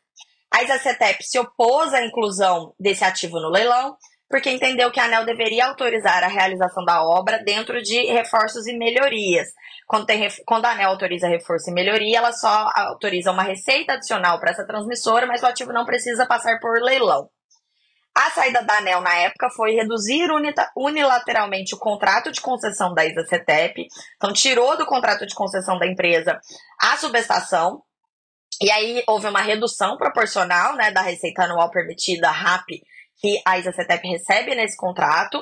A 0.55 0.63
ISACETEP 0.63 1.25
se 1.25 1.37
opôs 1.37 1.93
à 1.93 2.05
inclusão 2.05 2.73
desse 2.79 3.03
ativo 3.03 3.41
no 3.41 3.51
leilão, 3.51 3.97
porque 4.31 4.49
entendeu 4.49 4.93
que 4.93 5.01
a 5.01 5.07
ANEL 5.07 5.25
deveria 5.25 5.67
autorizar 5.67 6.23
a 6.23 6.29
realização 6.29 6.85
da 6.85 7.03
obra 7.03 7.43
dentro 7.43 7.83
de 7.83 8.07
reforços 8.07 8.69
e 8.69 8.79
melhorias. 8.79 9.49
Quando, 9.85 10.07
tem, 10.07 10.29
quando 10.47 10.67
a 10.67 10.71
ANEL 10.71 10.91
autoriza 10.91 11.27
reforço 11.27 11.71
e 11.71 11.75
melhoria, 11.75 12.19
ela 12.19 12.33
só 12.33 12.71
autoriza 12.73 13.33
uma 13.33 13.43
receita 13.43 13.95
adicional 13.95 14.39
para 14.39 14.53
essa 14.53 14.65
transmissora, 14.65 15.27
mas 15.27 15.43
o 15.43 15.47
ativo 15.47 15.73
não 15.73 15.85
precisa 15.85 16.25
passar 16.25 16.61
por 16.61 16.81
leilão. 16.81 17.29
A 18.19 18.33
saída 18.33 18.65
da 18.65 18.79
ANEL 18.79 19.01
na 19.01 19.15
época 19.15 19.49
foi 19.55 19.77
reduzir 19.77 20.27
unilateralmente 20.77 21.77
o 21.77 21.79
contrato 21.79 22.33
de 22.33 22.41
concessão 22.41 22.93
da 22.93 23.07
ISA-CETEP, 23.07 23.87
então 24.17 24.33
tirou 24.33 24.77
do 24.77 24.85
contrato 24.85 25.25
de 25.25 25.37
concessão 25.37 25.79
da 25.79 25.87
empresa 25.87 26.37
a 26.81 26.97
subestação, 26.97 27.81
e 28.61 28.73
aí 28.73 29.05
houve 29.07 29.29
uma 29.29 29.41
redução 29.41 29.97
proporcional 29.97 30.75
né, 30.75 30.91
da 30.91 31.01
receita 31.01 31.45
anual 31.45 31.71
permitida 31.71 32.29
RAP 32.29 32.67
que 33.21 33.41
a 33.47 33.57
ISA-CETEP 33.57 34.09
recebe 34.09 34.53
nesse 34.57 34.77
contrato. 34.77 35.41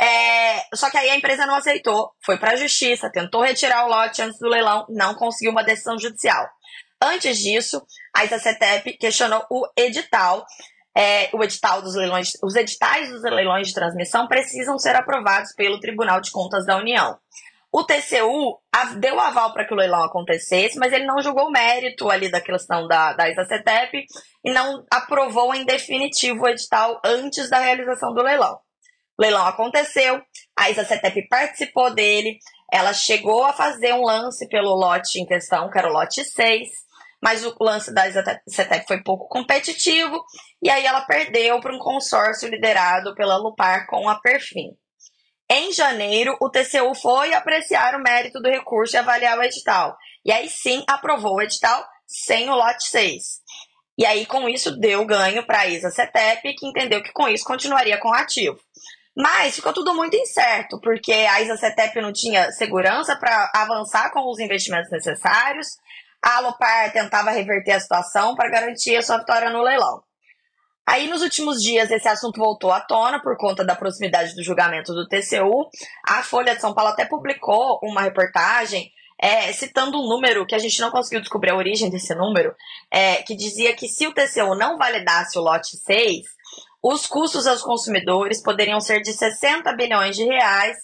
É, 0.00 0.62
só 0.74 0.88
que 0.88 0.96
aí 0.96 1.10
a 1.10 1.16
empresa 1.16 1.44
não 1.44 1.56
aceitou, 1.56 2.12
foi 2.24 2.38
para 2.38 2.52
a 2.52 2.56
justiça, 2.56 3.12
tentou 3.12 3.42
retirar 3.42 3.84
o 3.84 3.90
lote 3.90 4.22
antes 4.22 4.38
do 4.38 4.48
leilão, 4.48 4.86
não 4.88 5.14
conseguiu 5.16 5.52
uma 5.52 5.62
decisão 5.62 5.98
judicial. 5.98 6.48
Antes 6.98 7.38
disso, 7.38 7.82
a 8.14 8.24
ISA-CETEP 8.24 8.96
questionou 8.96 9.44
o 9.50 9.66
edital 9.76 10.46
é, 10.96 11.28
o 11.34 11.44
edital 11.44 11.82
dos 11.82 11.94
leilões, 11.94 12.32
os 12.42 12.54
editais 12.54 13.10
dos 13.10 13.22
leilões 13.22 13.68
de 13.68 13.74
transmissão 13.74 14.26
precisam 14.26 14.78
ser 14.78 14.96
aprovados 14.96 15.52
pelo 15.54 15.78
Tribunal 15.78 16.22
de 16.22 16.30
Contas 16.30 16.64
da 16.64 16.78
União. 16.78 17.18
O 17.70 17.84
TCU 17.84 18.58
deu 18.98 19.20
aval 19.20 19.52
para 19.52 19.66
que 19.66 19.74
o 19.74 19.76
leilão 19.76 20.02
acontecesse, 20.02 20.78
mas 20.78 20.94
ele 20.94 21.04
não 21.04 21.20
julgou 21.20 21.48
o 21.48 21.50
mérito 21.50 22.08
ali 22.08 22.30
da 22.30 22.40
questão 22.40 22.88
da, 22.88 23.12
da 23.12 23.28
ISACETEP 23.28 24.06
e 24.42 24.50
não 24.50 24.82
aprovou 24.90 25.54
em 25.54 25.66
definitivo 25.66 26.44
o 26.44 26.48
edital 26.48 26.98
antes 27.04 27.50
da 27.50 27.58
realização 27.58 28.14
do 28.14 28.22
leilão. 28.22 28.58
O 29.18 29.22
leilão 29.22 29.46
aconteceu, 29.46 30.22
a 30.58 30.70
ISACETEP 30.70 31.28
participou 31.28 31.92
dele, 31.94 32.38
ela 32.72 32.94
chegou 32.94 33.44
a 33.44 33.52
fazer 33.52 33.92
um 33.92 34.02
lance 34.02 34.48
pelo 34.48 34.74
lote 34.74 35.20
em 35.20 35.26
questão, 35.26 35.68
que 35.68 35.78
era 35.78 35.90
o 35.90 35.92
lote 35.92 36.24
6, 36.24 36.68
mas 37.22 37.44
o 37.44 37.54
lance 37.60 37.92
da 37.92 38.04
CETEP 38.48 38.86
foi 38.86 39.02
pouco 39.02 39.28
competitivo 39.28 40.22
e 40.62 40.70
aí 40.70 40.84
ela 40.84 41.02
perdeu 41.02 41.60
para 41.60 41.74
um 41.74 41.78
consórcio 41.78 42.48
liderado 42.48 43.14
pela 43.14 43.36
Lupar 43.36 43.86
com 43.86 44.08
a 44.08 44.20
Perfim. 44.20 44.70
Em 45.48 45.72
janeiro, 45.72 46.36
o 46.40 46.50
TCU 46.50 46.94
foi 46.94 47.32
apreciar 47.32 47.94
o 47.94 48.02
mérito 48.02 48.40
do 48.40 48.48
recurso 48.48 48.96
e 48.96 48.98
avaliar 48.98 49.38
o 49.38 49.42
edital. 49.42 49.96
E 50.24 50.32
aí 50.32 50.48
sim 50.48 50.84
aprovou 50.88 51.36
o 51.36 51.42
edital 51.42 51.86
sem 52.06 52.48
o 52.50 52.54
lote 52.54 52.88
6. 52.88 53.22
E 53.98 54.04
aí, 54.04 54.26
com 54.26 54.48
isso, 54.48 54.76
deu 54.78 55.06
ganho 55.06 55.46
para 55.46 55.60
a 55.60 55.66
ISA 55.66 55.90
CETEP, 55.90 56.54
que 56.54 56.66
entendeu 56.66 57.02
que 57.02 57.12
com 57.12 57.28
isso 57.28 57.44
continuaria 57.44 57.96
com 57.98 58.08
o 58.08 58.14
ativo. 58.14 58.58
Mas 59.16 59.56
ficou 59.56 59.72
tudo 59.72 59.94
muito 59.94 60.14
incerto, 60.14 60.78
porque 60.82 61.10
a 61.10 61.40
Isacetep 61.40 61.98
não 62.02 62.12
tinha 62.12 62.52
segurança 62.52 63.16
para 63.16 63.50
avançar 63.54 64.12
com 64.12 64.30
os 64.30 64.38
investimentos 64.38 64.90
necessários, 64.90 65.68
a 66.22 66.38
Alopar 66.38 66.92
tentava 66.92 67.30
reverter 67.30 67.72
a 67.72 67.80
situação 67.80 68.34
para 68.34 68.50
garantir 68.50 68.96
a 68.96 69.02
sua 69.02 69.18
vitória 69.18 69.50
no 69.50 69.62
leilão. 69.62 70.02
Aí, 70.88 71.08
nos 71.08 71.20
últimos 71.20 71.60
dias, 71.60 71.90
esse 71.90 72.06
assunto 72.06 72.38
voltou 72.38 72.70
à 72.70 72.80
tona 72.80 73.20
por 73.20 73.36
conta 73.36 73.64
da 73.64 73.74
proximidade 73.74 74.34
do 74.36 74.44
julgamento 74.44 74.94
do 74.94 75.08
TCU. 75.08 75.68
A 76.08 76.22
Folha 76.22 76.54
de 76.54 76.60
São 76.60 76.72
Paulo 76.72 76.92
até 76.92 77.04
publicou 77.04 77.80
uma 77.82 78.02
reportagem 78.02 78.92
é, 79.20 79.52
citando 79.52 79.98
um 79.98 80.08
número 80.08 80.46
que 80.46 80.54
a 80.54 80.58
gente 80.58 80.80
não 80.80 80.90
conseguiu 80.90 81.20
descobrir 81.20 81.50
a 81.50 81.56
origem 81.56 81.90
desse 81.90 82.14
número, 82.14 82.54
é, 82.90 83.22
que 83.22 83.34
dizia 83.34 83.74
que 83.74 83.88
se 83.88 84.06
o 84.06 84.12
TCU 84.12 84.54
não 84.54 84.76
validasse 84.78 85.38
o 85.38 85.42
lote 85.42 85.76
6, 85.76 86.24
os 86.82 87.06
custos 87.06 87.46
aos 87.46 87.62
consumidores 87.62 88.42
poderiam 88.42 88.80
ser 88.80 89.00
de 89.00 89.12
60 89.12 89.72
bilhões 89.72 90.14
de 90.14 90.24
reais 90.24 90.76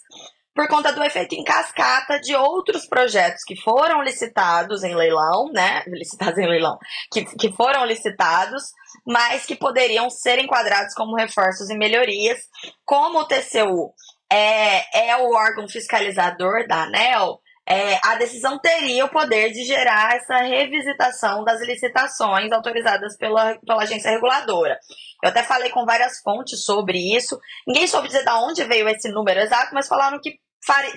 por 0.53 0.67
conta 0.67 0.91
do 0.93 1.03
efeito 1.03 1.33
em 1.33 1.43
cascata 1.43 2.19
de 2.19 2.35
outros 2.35 2.85
projetos 2.85 3.43
que 3.43 3.55
foram 3.55 4.03
licitados 4.03 4.83
em 4.83 4.95
leilão, 4.95 5.51
né? 5.51 5.83
Licitados 5.87 6.37
em 6.37 6.47
leilão, 6.47 6.77
que, 7.11 7.25
que 7.37 7.51
foram 7.51 7.85
licitados, 7.85 8.63
mas 9.05 9.45
que 9.45 9.55
poderiam 9.55 10.09
ser 10.09 10.39
enquadrados 10.39 10.93
como 10.93 11.15
reforços 11.15 11.69
e 11.69 11.77
melhorias. 11.77 12.39
Como 12.85 13.19
o 13.19 13.25
TCU 13.25 13.93
é, 14.31 15.09
é 15.09 15.17
o 15.17 15.33
órgão 15.33 15.67
fiscalizador 15.67 16.67
da 16.67 16.83
ANEL, 16.83 17.39
é, 17.67 17.97
a 18.03 18.15
decisão 18.15 18.59
teria 18.59 19.05
o 19.05 19.09
poder 19.09 19.51
de 19.51 19.63
gerar 19.63 20.15
essa 20.15 20.37
revisitação 20.39 21.45
das 21.45 21.61
licitações 21.61 22.51
autorizadas 22.51 23.17
pela, 23.17 23.57
pela 23.65 23.83
agência 23.83 24.11
reguladora. 24.11 24.77
Eu 25.23 25.29
até 25.29 25.41
falei 25.43 25.69
com 25.69 25.85
várias 25.85 26.19
fontes 26.21 26.65
sobre 26.65 26.97
isso. 27.15 27.39
Ninguém 27.65 27.87
soube 27.87 28.07
dizer 28.07 28.25
de 28.25 28.31
onde 28.31 28.65
veio 28.65 28.89
esse 28.89 29.09
número 29.09 29.39
exato, 29.39 29.73
mas 29.73 29.87
falaram 29.87 30.19
que 30.19 30.37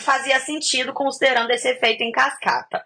fazia 0.01 0.41
sentido 0.41 0.93
considerando 0.93 1.51
esse 1.51 1.69
efeito 1.69 2.03
em 2.03 2.13
cascata. 2.13 2.85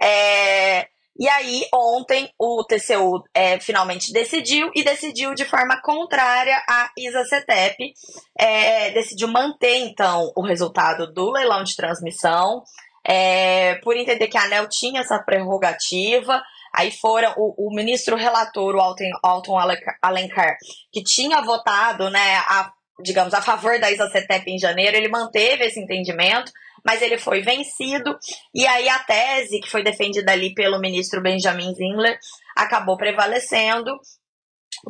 É, 0.00 0.88
e 1.18 1.28
aí, 1.28 1.66
ontem, 1.74 2.32
o 2.38 2.64
TCU 2.64 3.22
é, 3.34 3.60
finalmente 3.60 4.12
decidiu 4.12 4.70
e 4.74 4.82
decidiu 4.82 5.34
de 5.34 5.44
forma 5.44 5.80
contrária 5.82 6.56
à 6.68 6.90
ISA-CETEP. 6.96 7.92
É, 8.38 8.90
decidiu 8.92 9.28
manter, 9.28 9.76
então, 9.76 10.32
o 10.34 10.42
resultado 10.42 11.12
do 11.12 11.30
leilão 11.30 11.62
de 11.62 11.76
transmissão, 11.76 12.62
é, 13.06 13.74
por 13.76 13.96
entender 13.96 14.28
que 14.28 14.38
a 14.38 14.44
ANEL 14.44 14.68
tinha 14.68 15.02
essa 15.02 15.18
prerrogativa. 15.18 16.42
Aí 16.74 16.90
foram 16.90 17.34
o, 17.36 17.68
o 17.68 17.74
ministro 17.74 18.16
relator, 18.16 18.74
o 18.74 18.80
Alton, 18.80 19.58
Alencar, 20.00 20.56
que 20.90 21.04
tinha 21.04 21.42
votado, 21.42 22.08
né, 22.08 22.36
a, 22.46 22.72
digamos, 23.02 23.34
a 23.34 23.42
favor 23.42 23.78
da 23.78 23.90
ISA-CETEP 23.90 24.50
em 24.50 24.58
janeiro, 24.58 24.96
ele 24.96 25.08
manteve 25.08 25.64
esse 25.64 25.80
entendimento, 25.80 26.50
mas 26.84 27.00
ele 27.00 27.18
foi 27.18 27.42
vencido, 27.42 28.16
e 28.54 28.66
aí 28.66 28.88
a 28.88 28.98
tese 29.00 29.60
que 29.60 29.70
foi 29.70 29.84
defendida 29.84 30.32
ali 30.32 30.52
pelo 30.54 30.80
ministro 30.80 31.22
Benjamin 31.22 31.74
Zindler 31.74 32.18
acabou 32.56 32.96
prevalecendo, 32.96 33.98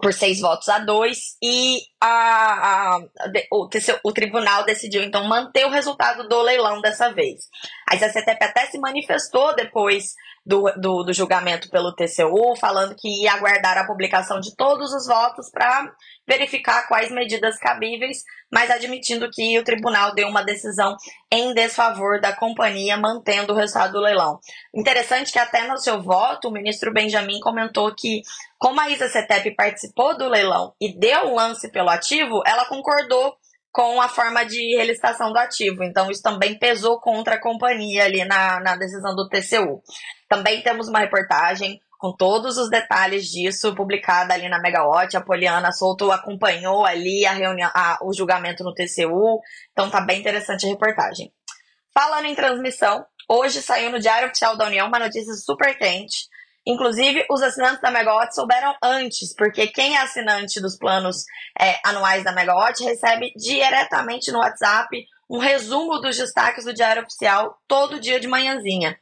por 0.00 0.12
seis 0.12 0.40
votos 0.40 0.69
a 0.69 0.78
dois, 0.78 1.37
e 1.42 1.81
a, 2.00 2.97
a, 2.97 3.00
o, 3.50 3.69
o, 4.04 4.12
tribunal 4.12 4.64
decidiu 4.64 5.02
então 5.02 5.25
manter 5.28 5.66
o 5.66 5.71
resultado 5.71 6.28
do 6.28 6.40
leilão 6.40 6.81
dessa 6.81 7.12
vez. 7.12 7.49
A 7.88 7.99
CCTP 7.99 8.45
até 8.45 8.66
se 8.66 8.78
manifestou 8.78 9.54
depois 9.54 10.14
do, 10.44 10.64
do, 10.76 11.04
do, 11.04 11.12
julgamento 11.12 11.70
pelo 11.70 11.94
TCU, 11.94 12.56
falando 12.56 12.96
que 12.96 13.22
ia 13.22 13.32
aguardar 13.32 13.78
a 13.78 13.87
publicação 13.87 14.40
de 14.40 14.54
todos 14.56 14.92
os 14.92 15.06
votos 15.06 15.49
para 15.50 15.92
verificar 16.26 16.88
quais 16.88 17.12
medidas 17.12 17.56
cabíveis, 17.58 18.25
mas 18.50 18.70
admitindo 18.70 19.30
que 19.30 19.58
o 19.58 19.64
tribunal 19.64 20.14
deu 20.14 20.28
uma 20.28 20.42
decisão 20.42 20.96
em 21.32 21.54
desfavor 21.54 22.20
da 22.20 22.32
companhia, 22.32 22.96
mantendo 22.96 23.52
o 23.52 23.57
resultado 23.57 23.92
do 23.92 24.00
leilão. 24.00 24.40
Interessante 24.74 25.33
que 25.33 25.38
até 25.38 25.66
no 25.68 25.78
seu 25.78 26.02
voto, 26.02 26.48
o 26.48 26.52
ministro 26.52 26.92
Benjamin 26.92 27.38
comentou 27.40 27.94
que, 27.94 28.22
como 28.59 28.81
a 28.81 28.90
Isa 28.90 29.09
Cetep 29.09 29.55
participou 29.55 30.16
do 30.18 30.28
leilão 30.28 30.74
e 30.81 30.98
deu 30.98 31.35
lance 31.35 31.70
pelo 31.70 31.88
ativo, 31.88 32.42
ela 32.44 32.64
concordou 32.64 33.37
com 33.72 34.02
a 34.02 34.09
forma 34.09 34.44
de 34.44 34.76
relicitação 34.76 35.33
do 35.33 35.38
ativo. 35.38 35.83
Então, 35.83 36.11
isso 36.11 36.22
também 36.22 36.59
pesou 36.59 37.00
contra 37.00 37.37
a 37.37 37.40
companhia 37.40 38.05
ali 38.05 38.22
na, 38.24 38.61
na 38.61 38.76
decisão 38.76 39.16
do 39.16 39.28
TCU. 39.28 39.83
Também 40.33 40.62
temos 40.62 40.88
uma 40.88 41.01
reportagem 41.01 41.79
com 41.99 42.11
todos 42.16 42.57
os 42.57 42.71
detalhes 42.71 43.27
disso, 43.27 43.75
publicada 43.75 44.33
ali 44.33 44.49
na 44.49 44.59
Megawatt. 44.59 45.14
A 45.14 45.21
Poliana 45.21 45.71
Souto 45.73 46.11
acompanhou 46.11 46.87
ali 46.87 47.27
a 47.27 47.33
reunião, 47.33 47.71
a, 47.75 47.99
o 48.01 48.14
julgamento 48.14 48.64
no 48.64 48.73
TCU, 48.73 49.42
então 49.73 49.90
tá 49.90 50.01
bem 50.01 50.21
interessante 50.21 50.64
a 50.64 50.71
reportagem. 50.71 51.31
Falando 51.92 52.25
em 52.25 52.35
transmissão, 52.35 53.05
hoje 53.29 53.61
saiu 53.61 53.90
no 53.90 54.01
Diário 54.01 54.29
Oficial 54.29 54.57
da 54.57 54.68
União 54.68 54.88
uma 54.88 54.99
notícia 54.99 55.35
super 55.35 55.77
quente. 55.77 56.31
Inclusive, 56.66 57.27
os 57.31 57.42
assinantes 57.42 57.83
da 57.83 57.90
Megawatt 57.90 58.35
souberam 58.35 58.75
antes, 58.83 59.35
porque 59.37 59.66
quem 59.66 59.97
é 59.97 60.01
assinante 60.01 60.62
dos 60.62 60.79
planos 60.79 61.27
é, 61.61 61.79
anuais 61.85 62.25
da 62.25 62.33
Megawatt 62.33 62.83
recebe 62.83 63.35
diretamente 63.37 64.33
no 64.33 64.38
WhatsApp 64.38 64.97
um 65.29 65.37
resumo 65.37 65.99
dos 65.99 66.16
destaques 66.16 66.64
do 66.64 66.73
Diário 66.73 67.03
Oficial 67.03 67.59
todo 67.68 68.01
dia 68.01 68.18
de 68.18 68.27
manhãzinha. 68.27 68.99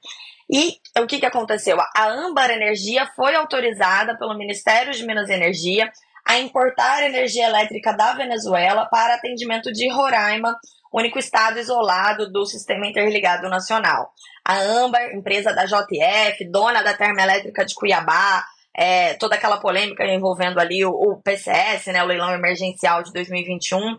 E 0.52 0.78
o 1.00 1.06
que, 1.06 1.20
que 1.20 1.26
aconteceu? 1.26 1.78
A 1.94 2.08
Âmbar 2.08 2.50
Energia 2.50 3.06
foi 3.14 3.36
autorizada 3.36 4.18
pelo 4.18 4.36
Ministério 4.36 4.92
de 4.92 5.06
Minas 5.06 5.28
e 5.28 5.34
Energia 5.34 5.90
a 6.26 6.38
importar 6.38 7.02
energia 7.02 7.46
elétrica 7.46 7.92
da 7.92 8.12
Venezuela 8.12 8.86
para 8.86 9.14
atendimento 9.14 9.72
de 9.72 9.88
Roraima, 9.88 10.56
único 10.92 11.18
estado 11.18 11.58
isolado 11.58 12.30
do 12.30 12.44
Sistema 12.46 12.86
Interligado 12.86 13.48
Nacional. 13.48 14.12
A 14.44 14.58
Âmbar, 14.58 15.14
empresa 15.14 15.52
da 15.52 15.64
JF, 15.64 16.44
dona 16.50 16.82
da 16.82 16.94
termoelétrica 16.94 17.64
de 17.64 17.74
Cuiabá, 17.74 18.44
é, 18.76 19.14
toda 19.14 19.34
aquela 19.34 19.58
polêmica 19.58 20.04
envolvendo 20.04 20.58
ali 20.58 20.84
o, 20.84 20.90
o, 20.90 21.20
PCS, 21.22 21.86
né, 21.86 22.02
o 22.02 22.06
leilão 22.06 22.32
emergencial 22.32 23.02
de 23.02 23.12
2021. 23.12 23.96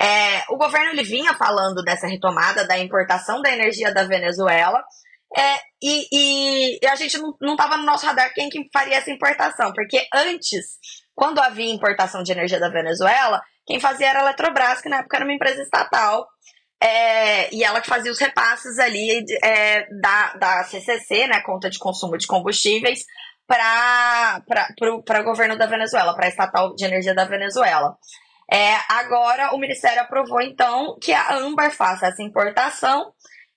É, 0.00 0.44
o 0.50 0.56
governo 0.56 0.90
ele 0.90 1.02
vinha 1.02 1.34
falando 1.34 1.82
dessa 1.82 2.06
retomada 2.06 2.66
da 2.66 2.78
importação 2.78 3.42
da 3.42 3.50
energia 3.50 3.92
da 3.92 4.04
Venezuela, 4.04 4.82
é, 5.36 5.56
e, 5.82 6.78
e, 6.82 6.86
a 6.86 6.96
gente 6.96 7.16
não 7.40 7.52
estava 7.52 7.76
no 7.76 7.84
nosso 7.84 8.04
radar 8.04 8.32
quem 8.34 8.48
que 8.48 8.68
faria 8.72 8.96
essa 8.96 9.10
importação, 9.10 9.72
porque 9.72 10.06
antes, 10.12 10.78
quando 11.14 11.38
havia 11.38 11.72
importação 11.72 12.22
de 12.22 12.32
energia 12.32 12.58
da 12.58 12.68
Venezuela, 12.68 13.40
quem 13.66 13.78
fazia 13.78 14.08
era 14.08 14.20
a 14.20 14.22
Eletrobras, 14.22 14.80
que 14.80 14.88
na 14.88 14.98
época 14.98 15.16
era 15.16 15.24
uma 15.24 15.34
empresa 15.34 15.62
estatal, 15.62 16.26
é, 16.82 17.54
e 17.54 17.62
ela 17.62 17.80
que 17.80 17.88
fazia 17.88 18.10
os 18.10 18.18
repasses 18.18 18.78
ali 18.78 19.24
é, 19.44 19.86
da, 20.00 20.34
da 20.34 20.64
CCC, 20.64 21.28
né, 21.28 21.40
conta 21.42 21.70
de 21.70 21.78
consumo 21.78 22.16
de 22.18 22.26
combustíveis, 22.26 23.04
para 23.46 24.42
o 24.90 25.24
governo 25.24 25.56
da 25.56 25.66
Venezuela, 25.66 26.14
para 26.14 26.26
a 26.26 26.28
estatal 26.28 26.74
de 26.74 26.84
energia 26.84 27.14
da 27.14 27.24
Venezuela. 27.24 27.96
É, 28.52 28.76
agora, 28.88 29.54
o 29.54 29.58
Ministério 29.58 30.02
aprovou, 30.02 30.40
então, 30.40 30.96
que 31.00 31.12
a 31.12 31.34
Ambar 31.34 31.70
faça 31.70 32.08
essa 32.08 32.22
importação 32.22 33.12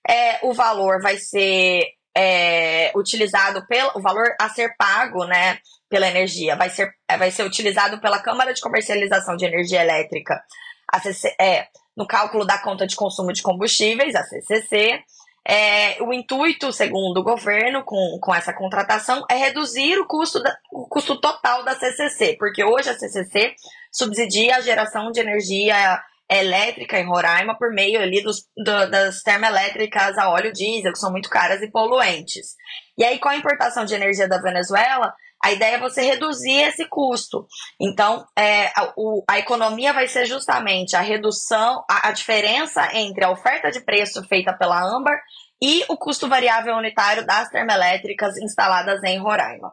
é, 0.08 0.38
o 0.42 0.52
valor 0.52 1.00
vai 1.00 1.16
ser 1.16 1.84
é, 2.16 2.92
utilizado 2.94 3.66
pelo 3.66 3.90
o 3.96 4.00
valor 4.00 4.34
a 4.40 4.48
ser 4.48 4.74
pago, 4.76 5.24
né, 5.24 5.58
pela 5.88 6.06
energia, 6.06 6.56
vai 6.56 6.70
ser, 6.70 6.92
é, 7.08 7.16
vai 7.16 7.30
ser 7.30 7.44
utilizado 7.44 8.00
pela 8.00 8.20
Câmara 8.20 8.52
de 8.52 8.60
Comercialização 8.60 9.36
de 9.36 9.44
Energia 9.44 9.82
Elétrica, 9.82 10.42
a 10.92 11.00
CC, 11.00 11.34
é, 11.40 11.66
no 11.96 12.06
cálculo 12.06 12.44
da 12.44 12.58
conta 12.58 12.86
de 12.86 12.96
consumo 12.96 13.32
de 13.32 13.42
combustíveis, 13.42 14.14
a 14.14 14.22
CCC. 14.22 15.02
É, 15.46 16.02
o 16.02 16.12
intuito, 16.12 16.72
segundo 16.72 17.18
o 17.18 17.22
governo, 17.22 17.84
com, 17.84 18.18
com 18.20 18.34
essa 18.34 18.52
contratação, 18.52 19.24
é 19.30 19.34
reduzir 19.34 19.98
o 19.98 20.06
custo, 20.06 20.42
da, 20.42 20.56
o 20.72 20.86
custo 20.88 21.20
total 21.20 21.62
da 21.64 21.74
CCC, 21.74 22.36
porque 22.38 22.64
hoje 22.64 22.88
a 22.88 22.98
CCC 22.98 23.54
subsidia 23.92 24.56
a 24.56 24.60
geração 24.62 25.10
de 25.10 25.20
energia 25.20 26.02
elétrica 26.30 26.98
em 26.98 27.06
Roraima 27.06 27.56
por 27.58 27.72
meio 27.72 28.00
ali 28.00 28.22
dos, 28.22 28.44
do, 28.56 28.90
das 28.90 29.22
termoelétricas 29.22 30.16
a 30.18 30.30
óleo 30.30 30.52
diesel, 30.52 30.92
que 30.92 30.98
são 30.98 31.10
muito 31.10 31.28
caras 31.28 31.60
e 31.62 31.70
poluentes. 31.70 32.54
E 32.96 33.04
aí, 33.04 33.18
com 33.18 33.28
a 33.28 33.36
importação 33.36 33.84
de 33.84 33.94
energia 33.94 34.28
da 34.28 34.40
Venezuela, 34.40 35.12
a 35.44 35.52
ideia 35.52 35.74
é 35.74 35.78
você 35.78 36.00
reduzir 36.02 36.62
esse 36.62 36.88
custo. 36.88 37.46
Então, 37.78 38.24
é, 38.38 38.68
a, 38.68 38.94
o, 38.96 39.22
a 39.28 39.38
economia 39.38 39.92
vai 39.92 40.08
ser 40.08 40.24
justamente 40.24 40.96
a 40.96 41.00
redução, 41.00 41.84
a, 41.90 42.08
a 42.08 42.12
diferença 42.12 42.88
entre 42.96 43.24
a 43.24 43.30
oferta 43.30 43.70
de 43.70 43.80
preço 43.80 44.26
feita 44.26 44.56
pela 44.56 44.80
Ambar 44.82 45.20
e 45.60 45.84
o 45.88 45.98
custo 45.98 46.28
variável 46.28 46.74
unitário 46.76 47.26
das 47.26 47.50
termoelétricas 47.50 48.38
instaladas 48.38 49.02
em 49.02 49.18
Roraima. 49.18 49.72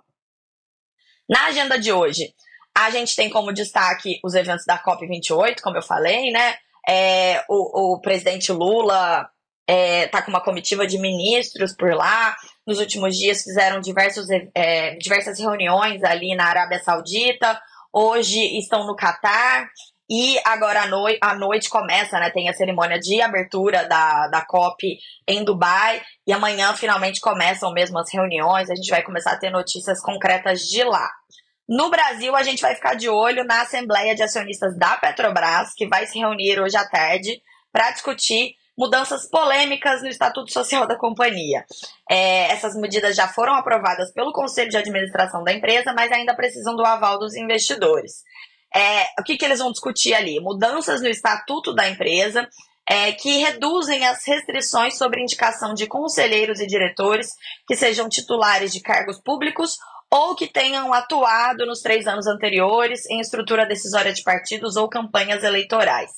Na 1.29 1.45
agenda 1.45 1.79
de 1.79 1.93
hoje, 1.93 2.33
a 2.75 2.89
gente 2.89 3.15
tem 3.15 3.29
como 3.29 3.53
destaque 3.53 4.19
os 4.23 4.33
eventos 4.33 4.65
da 4.65 4.77
COP28, 4.77 5.61
como 5.61 5.77
eu 5.77 5.83
falei, 5.83 6.31
né? 6.31 6.55
É, 6.87 7.43
o, 7.47 7.95
o, 7.95 8.01
presidente 8.01 8.51
Lula 8.51 9.29
está 9.67 9.73
é, 9.73 10.07
tá 10.07 10.21
com 10.21 10.31
uma 10.31 10.43
comitiva 10.43 10.87
de 10.87 10.97
ministros 10.97 11.75
por 11.75 11.93
lá. 11.93 12.35
Nos 12.65 12.79
últimos 12.79 13.15
dias 13.15 13.43
fizeram 13.43 13.79
diversos, 13.79 14.27
é, 14.55 14.95
diversas 14.95 15.39
reuniões 15.39 16.03
ali 16.03 16.35
na 16.35 16.45
Arábia 16.45 16.79
Saudita. 16.79 17.59
Hoje 17.93 18.39
estão 18.57 18.85
no 18.85 18.95
Catar. 18.95 19.69
E 20.09 20.37
agora 20.45 20.81
à 20.81 20.87
noite, 20.87 21.19
à 21.21 21.35
noite 21.35 21.69
começa, 21.69 22.19
né? 22.19 22.29
Tem 22.31 22.49
a 22.49 22.53
cerimônia 22.53 22.99
de 22.99 23.21
abertura 23.21 23.87
da, 23.87 24.27
da 24.27 24.45
COP 24.45 24.97
em 25.25 25.43
Dubai. 25.43 26.01
E 26.27 26.33
amanhã 26.33 26.73
finalmente 26.73 27.21
começam 27.21 27.71
mesmo 27.71 27.97
as 27.97 28.11
reuniões. 28.11 28.69
A 28.69 28.75
gente 28.75 28.89
vai 28.89 29.03
começar 29.03 29.31
a 29.31 29.39
ter 29.39 29.49
notícias 29.49 30.01
concretas 30.01 30.61
de 30.61 30.83
lá. 30.83 31.09
No 31.71 31.89
Brasil, 31.89 32.35
a 32.35 32.43
gente 32.43 32.61
vai 32.61 32.75
ficar 32.75 32.95
de 32.95 33.07
olho 33.07 33.45
na 33.45 33.61
Assembleia 33.61 34.13
de 34.13 34.21
Acionistas 34.21 34.77
da 34.77 34.97
Petrobras, 34.97 35.73
que 35.73 35.87
vai 35.87 36.05
se 36.05 36.19
reunir 36.19 36.59
hoje 36.59 36.75
à 36.75 36.85
tarde 36.85 37.41
para 37.71 37.91
discutir 37.91 38.55
mudanças 38.77 39.25
polêmicas 39.29 40.01
no 40.01 40.09
Estatuto 40.09 40.51
Social 40.51 40.85
da 40.85 40.97
companhia. 40.97 41.63
É, 42.09 42.51
essas 42.51 42.75
medidas 42.75 43.15
já 43.15 43.25
foram 43.25 43.53
aprovadas 43.53 44.11
pelo 44.11 44.33
Conselho 44.33 44.69
de 44.69 44.75
Administração 44.75 45.45
da 45.45 45.53
empresa, 45.53 45.93
mas 45.93 46.11
ainda 46.11 46.35
precisam 46.35 46.75
do 46.75 46.85
aval 46.85 47.17
dos 47.17 47.37
investidores. 47.37 48.21
É, 48.75 49.05
o 49.17 49.23
que, 49.23 49.37
que 49.37 49.45
eles 49.45 49.59
vão 49.59 49.71
discutir 49.71 50.13
ali? 50.13 50.41
Mudanças 50.41 51.01
no 51.01 51.07
Estatuto 51.07 51.73
da 51.73 51.87
empresa. 51.87 52.49
É, 52.89 53.13
que 53.13 53.37
reduzem 53.37 54.05
as 54.05 54.27
restrições 54.27 54.97
sobre 54.97 55.21
indicação 55.21 55.73
de 55.73 55.87
conselheiros 55.87 56.59
e 56.59 56.67
diretores 56.67 57.29
que 57.65 57.75
sejam 57.75 58.09
titulares 58.09 58.73
de 58.73 58.81
cargos 58.81 59.21
públicos 59.21 59.77
ou 60.11 60.35
que 60.35 60.45
tenham 60.45 60.93
atuado 60.93 61.65
nos 61.65 61.81
três 61.81 62.05
anos 62.05 62.27
anteriores 62.27 63.09
em 63.09 63.21
estrutura 63.21 63.65
decisória 63.65 64.11
de 64.11 64.21
partidos 64.23 64.75
ou 64.75 64.89
campanhas 64.89 65.41
eleitorais. 65.41 66.11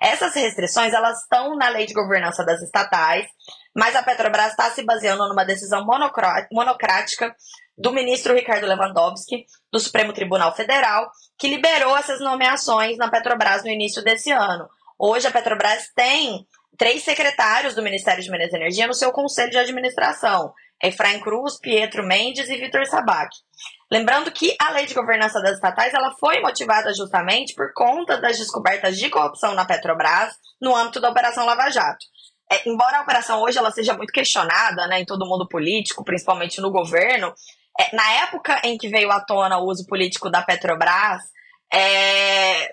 Essas 0.00 0.34
restrições 0.34 0.92
elas 0.92 1.22
estão 1.22 1.56
na 1.56 1.68
lei 1.70 1.86
de 1.86 1.94
governança 1.94 2.44
das 2.44 2.60
estatais, 2.60 3.26
mas 3.74 3.96
a 3.96 4.02
Petrobras 4.02 4.50
está 4.50 4.70
se 4.70 4.84
baseando 4.84 5.26
numa 5.28 5.44
decisão 5.44 5.86
monocrática 6.52 7.34
do 7.76 7.92
ministro 7.92 8.34
Ricardo 8.34 8.66
Lewandowski, 8.66 9.46
do 9.72 9.80
Supremo 9.80 10.12
Tribunal 10.12 10.54
Federal, 10.54 11.10
que 11.38 11.48
liberou 11.48 11.96
essas 11.96 12.20
nomeações 12.20 12.98
na 12.98 13.10
Petrobras 13.10 13.64
no 13.64 13.70
início 13.70 14.02
desse 14.02 14.30
ano. 14.30 14.68
Hoje 14.98 15.26
a 15.26 15.30
Petrobras 15.30 15.90
tem 15.94 16.46
três 16.76 17.02
secretários 17.02 17.74
do 17.74 17.82
Ministério 17.82 18.22
de 18.22 18.30
Minas 18.30 18.52
e 18.52 18.56
Energia 18.56 18.86
no 18.86 18.94
seu 18.94 19.12
conselho 19.12 19.50
de 19.50 19.58
administração. 19.58 20.52
Efraim 20.82 21.20
Cruz, 21.20 21.58
Pietro 21.58 22.02
Mendes 22.04 22.48
e 22.48 22.56
Vitor 22.56 22.86
Sabac. 22.86 23.28
Lembrando 23.90 24.30
que 24.30 24.54
a 24.60 24.70
lei 24.70 24.86
de 24.86 24.94
governança 24.94 25.40
das 25.40 25.54
estatais 25.54 25.92
ela 25.92 26.14
foi 26.18 26.40
motivada 26.40 26.94
justamente 26.94 27.54
por 27.54 27.72
conta 27.74 28.20
das 28.20 28.38
descobertas 28.38 28.96
de 28.96 29.10
corrupção 29.10 29.54
na 29.54 29.64
Petrobras 29.64 30.32
no 30.60 30.74
âmbito 30.74 31.00
da 31.00 31.10
Operação 31.10 31.44
Lava 31.44 31.70
Jato. 31.70 32.06
É, 32.50 32.68
embora 32.68 32.98
a 32.98 33.02
operação 33.02 33.42
hoje 33.42 33.58
ela 33.58 33.70
seja 33.70 33.94
muito 33.94 34.12
questionada 34.12 34.86
né, 34.86 35.00
em 35.00 35.04
todo 35.04 35.26
mundo 35.26 35.46
político, 35.48 36.04
principalmente 36.04 36.60
no 36.60 36.70
governo, 36.70 37.32
é, 37.78 37.94
na 37.94 38.12
época 38.24 38.60
em 38.64 38.76
que 38.76 38.88
veio 38.88 39.10
à 39.10 39.20
tona 39.20 39.58
o 39.58 39.66
uso 39.66 39.86
político 39.86 40.30
da 40.30 40.42
Petrobras, 40.42 41.22
é, 41.72 42.72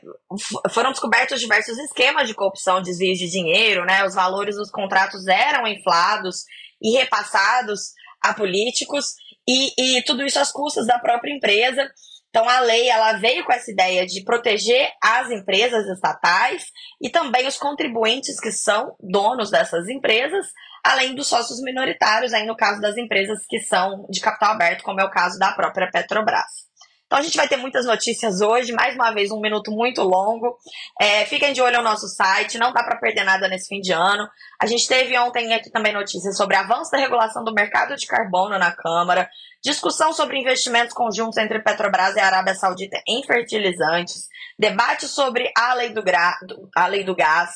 foram 0.72 0.92
descobertos 0.92 1.40
diversos 1.40 1.78
esquemas 1.78 2.28
de 2.28 2.34
corrupção, 2.34 2.82
desvios 2.82 3.20
de 3.20 3.30
dinheiro, 3.30 3.86
né? 3.86 4.04
Os 4.04 4.16
valores 4.16 4.56
dos 4.56 4.72
contratos 4.72 5.28
eram 5.28 5.68
inflados 5.68 6.46
e 6.82 6.98
repassados 6.98 7.92
a 8.22 8.34
políticos 8.34 9.16
e, 9.48 9.98
e 9.98 10.02
tudo 10.04 10.26
isso 10.26 10.40
às 10.40 10.52
custas 10.52 10.86
da 10.86 11.00
própria 11.00 11.34
empresa. 11.34 11.90
Então 12.30 12.48
a 12.48 12.60
lei 12.60 12.90
ela 12.90 13.14
veio 13.14 13.46
com 13.46 13.54
essa 13.54 13.72
ideia 13.72 14.06
de 14.06 14.24
proteger 14.24 14.92
as 15.02 15.32
empresas 15.32 15.88
estatais 15.88 16.66
e 17.02 17.10
também 17.10 17.48
os 17.48 17.58
contribuintes 17.58 18.40
que 18.40 18.52
são 18.52 18.96
donos 19.00 19.50
dessas 19.50 19.88
empresas, 19.88 20.46
além 20.84 21.16
dos 21.16 21.28
sócios 21.28 21.62
minoritários, 21.62 22.34
aí 22.34 22.46
no 22.46 22.56
caso 22.56 22.82
das 22.82 22.98
empresas 22.98 23.40
que 23.48 23.60
são 23.62 24.06
de 24.10 24.20
capital 24.20 24.52
aberto, 24.52 24.84
como 24.84 25.00
é 25.00 25.06
o 25.06 25.12
caso 25.12 25.40
da 25.40 25.54
própria 25.54 25.90
Petrobras. 25.90 26.67
Então 27.08 27.20
a 27.20 27.22
gente 27.22 27.38
vai 27.38 27.48
ter 27.48 27.56
muitas 27.56 27.86
notícias 27.86 28.42
hoje, 28.42 28.74
mais 28.74 28.94
uma 28.94 29.14
vez 29.14 29.32
um 29.32 29.40
minuto 29.40 29.72
muito 29.72 30.04
longo. 30.04 30.58
É, 31.00 31.26
fiquem 31.26 31.54
de 31.54 31.62
olho 31.62 31.78
no 31.78 31.84
nosso 31.84 32.06
site, 32.10 32.58
não 32.58 32.74
dá 32.74 32.84
para 32.84 32.98
perder 32.98 33.24
nada 33.24 33.48
nesse 33.48 33.70
fim 33.70 33.80
de 33.80 33.94
ano. 33.94 34.28
A 34.62 34.66
gente 34.68 34.86
teve 34.86 35.18
ontem 35.18 35.54
aqui 35.54 35.72
também 35.72 35.94
notícias 35.94 36.36
sobre 36.36 36.58
avanço 36.58 36.92
da 36.92 36.98
regulação 36.98 37.46
do 37.46 37.54
mercado 37.54 37.96
de 37.96 38.06
carbono 38.06 38.60
na 38.60 38.74
Câmara, 38.74 39.30
discussão 39.64 40.12
sobre 40.12 40.38
investimentos 40.38 40.94
conjuntos 40.94 41.38
entre 41.38 41.60
Petrobras 41.60 42.18
e 42.18 42.20
Arábia 42.20 42.54
Saudita 42.56 43.02
em 43.08 43.24
fertilizantes, 43.24 44.28
debate 44.60 45.08
sobre 45.08 45.50
a 45.58 45.74
lei 45.76 45.94
do, 45.94 46.04
gra, 46.04 46.38
a 46.76 46.88
lei 46.88 47.06
do 47.06 47.16
gás, 47.16 47.52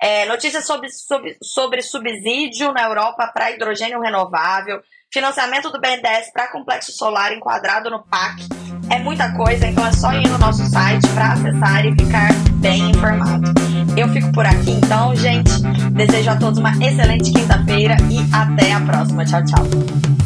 é, 0.00 0.24
notícias 0.24 0.64
sobre, 0.64 0.88
sobre, 0.90 1.36
sobre 1.42 1.82
subsídio 1.82 2.72
na 2.72 2.84
Europa 2.84 3.30
para 3.34 3.50
hidrogênio 3.50 4.00
renovável, 4.00 4.80
financiamento 5.12 5.70
do 5.70 5.78
BNDES 5.78 6.32
para 6.32 6.50
complexo 6.50 6.90
solar 6.90 7.34
enquadrado 7.34 7.90
no 7.90 8.02
PAC 8.02 8.63
é 8.90 8.98
muita 8.98 9.32
coisa, 9.32 9.66
então 9.66 9.86
é 9.86 9.92
só 9.92 10.12
ir 10.12 10.28
no 10.28 10.38
nosso 10.38 10.64
site 10.66 11.06
para 11.08 11.32
acessar 11.32 11.86
e 11.86 11.92
ficar 11.92 12.32
bem 12.56 12.90
informado. 12.90 13.52
Eu 13.96 14.08
fico 14.08 14.32
por 14.32 14.44
aqui 14.44 14.72
então, 14.72 15.14
gente. 15.14 15.62
Desejo 15.92 16.30
a 16.30 16.36
todos 16.36 16.58
uma 16.58 16.72
excelente 16.84 17.32
quinta-feira 17.32 17.96
e 18.10 18.18
até 18.32 18.72
a 18.72 18.80
próxima. 18.80 19.24
Tchau, 19.24 19.44
tchau. 19.44 20.23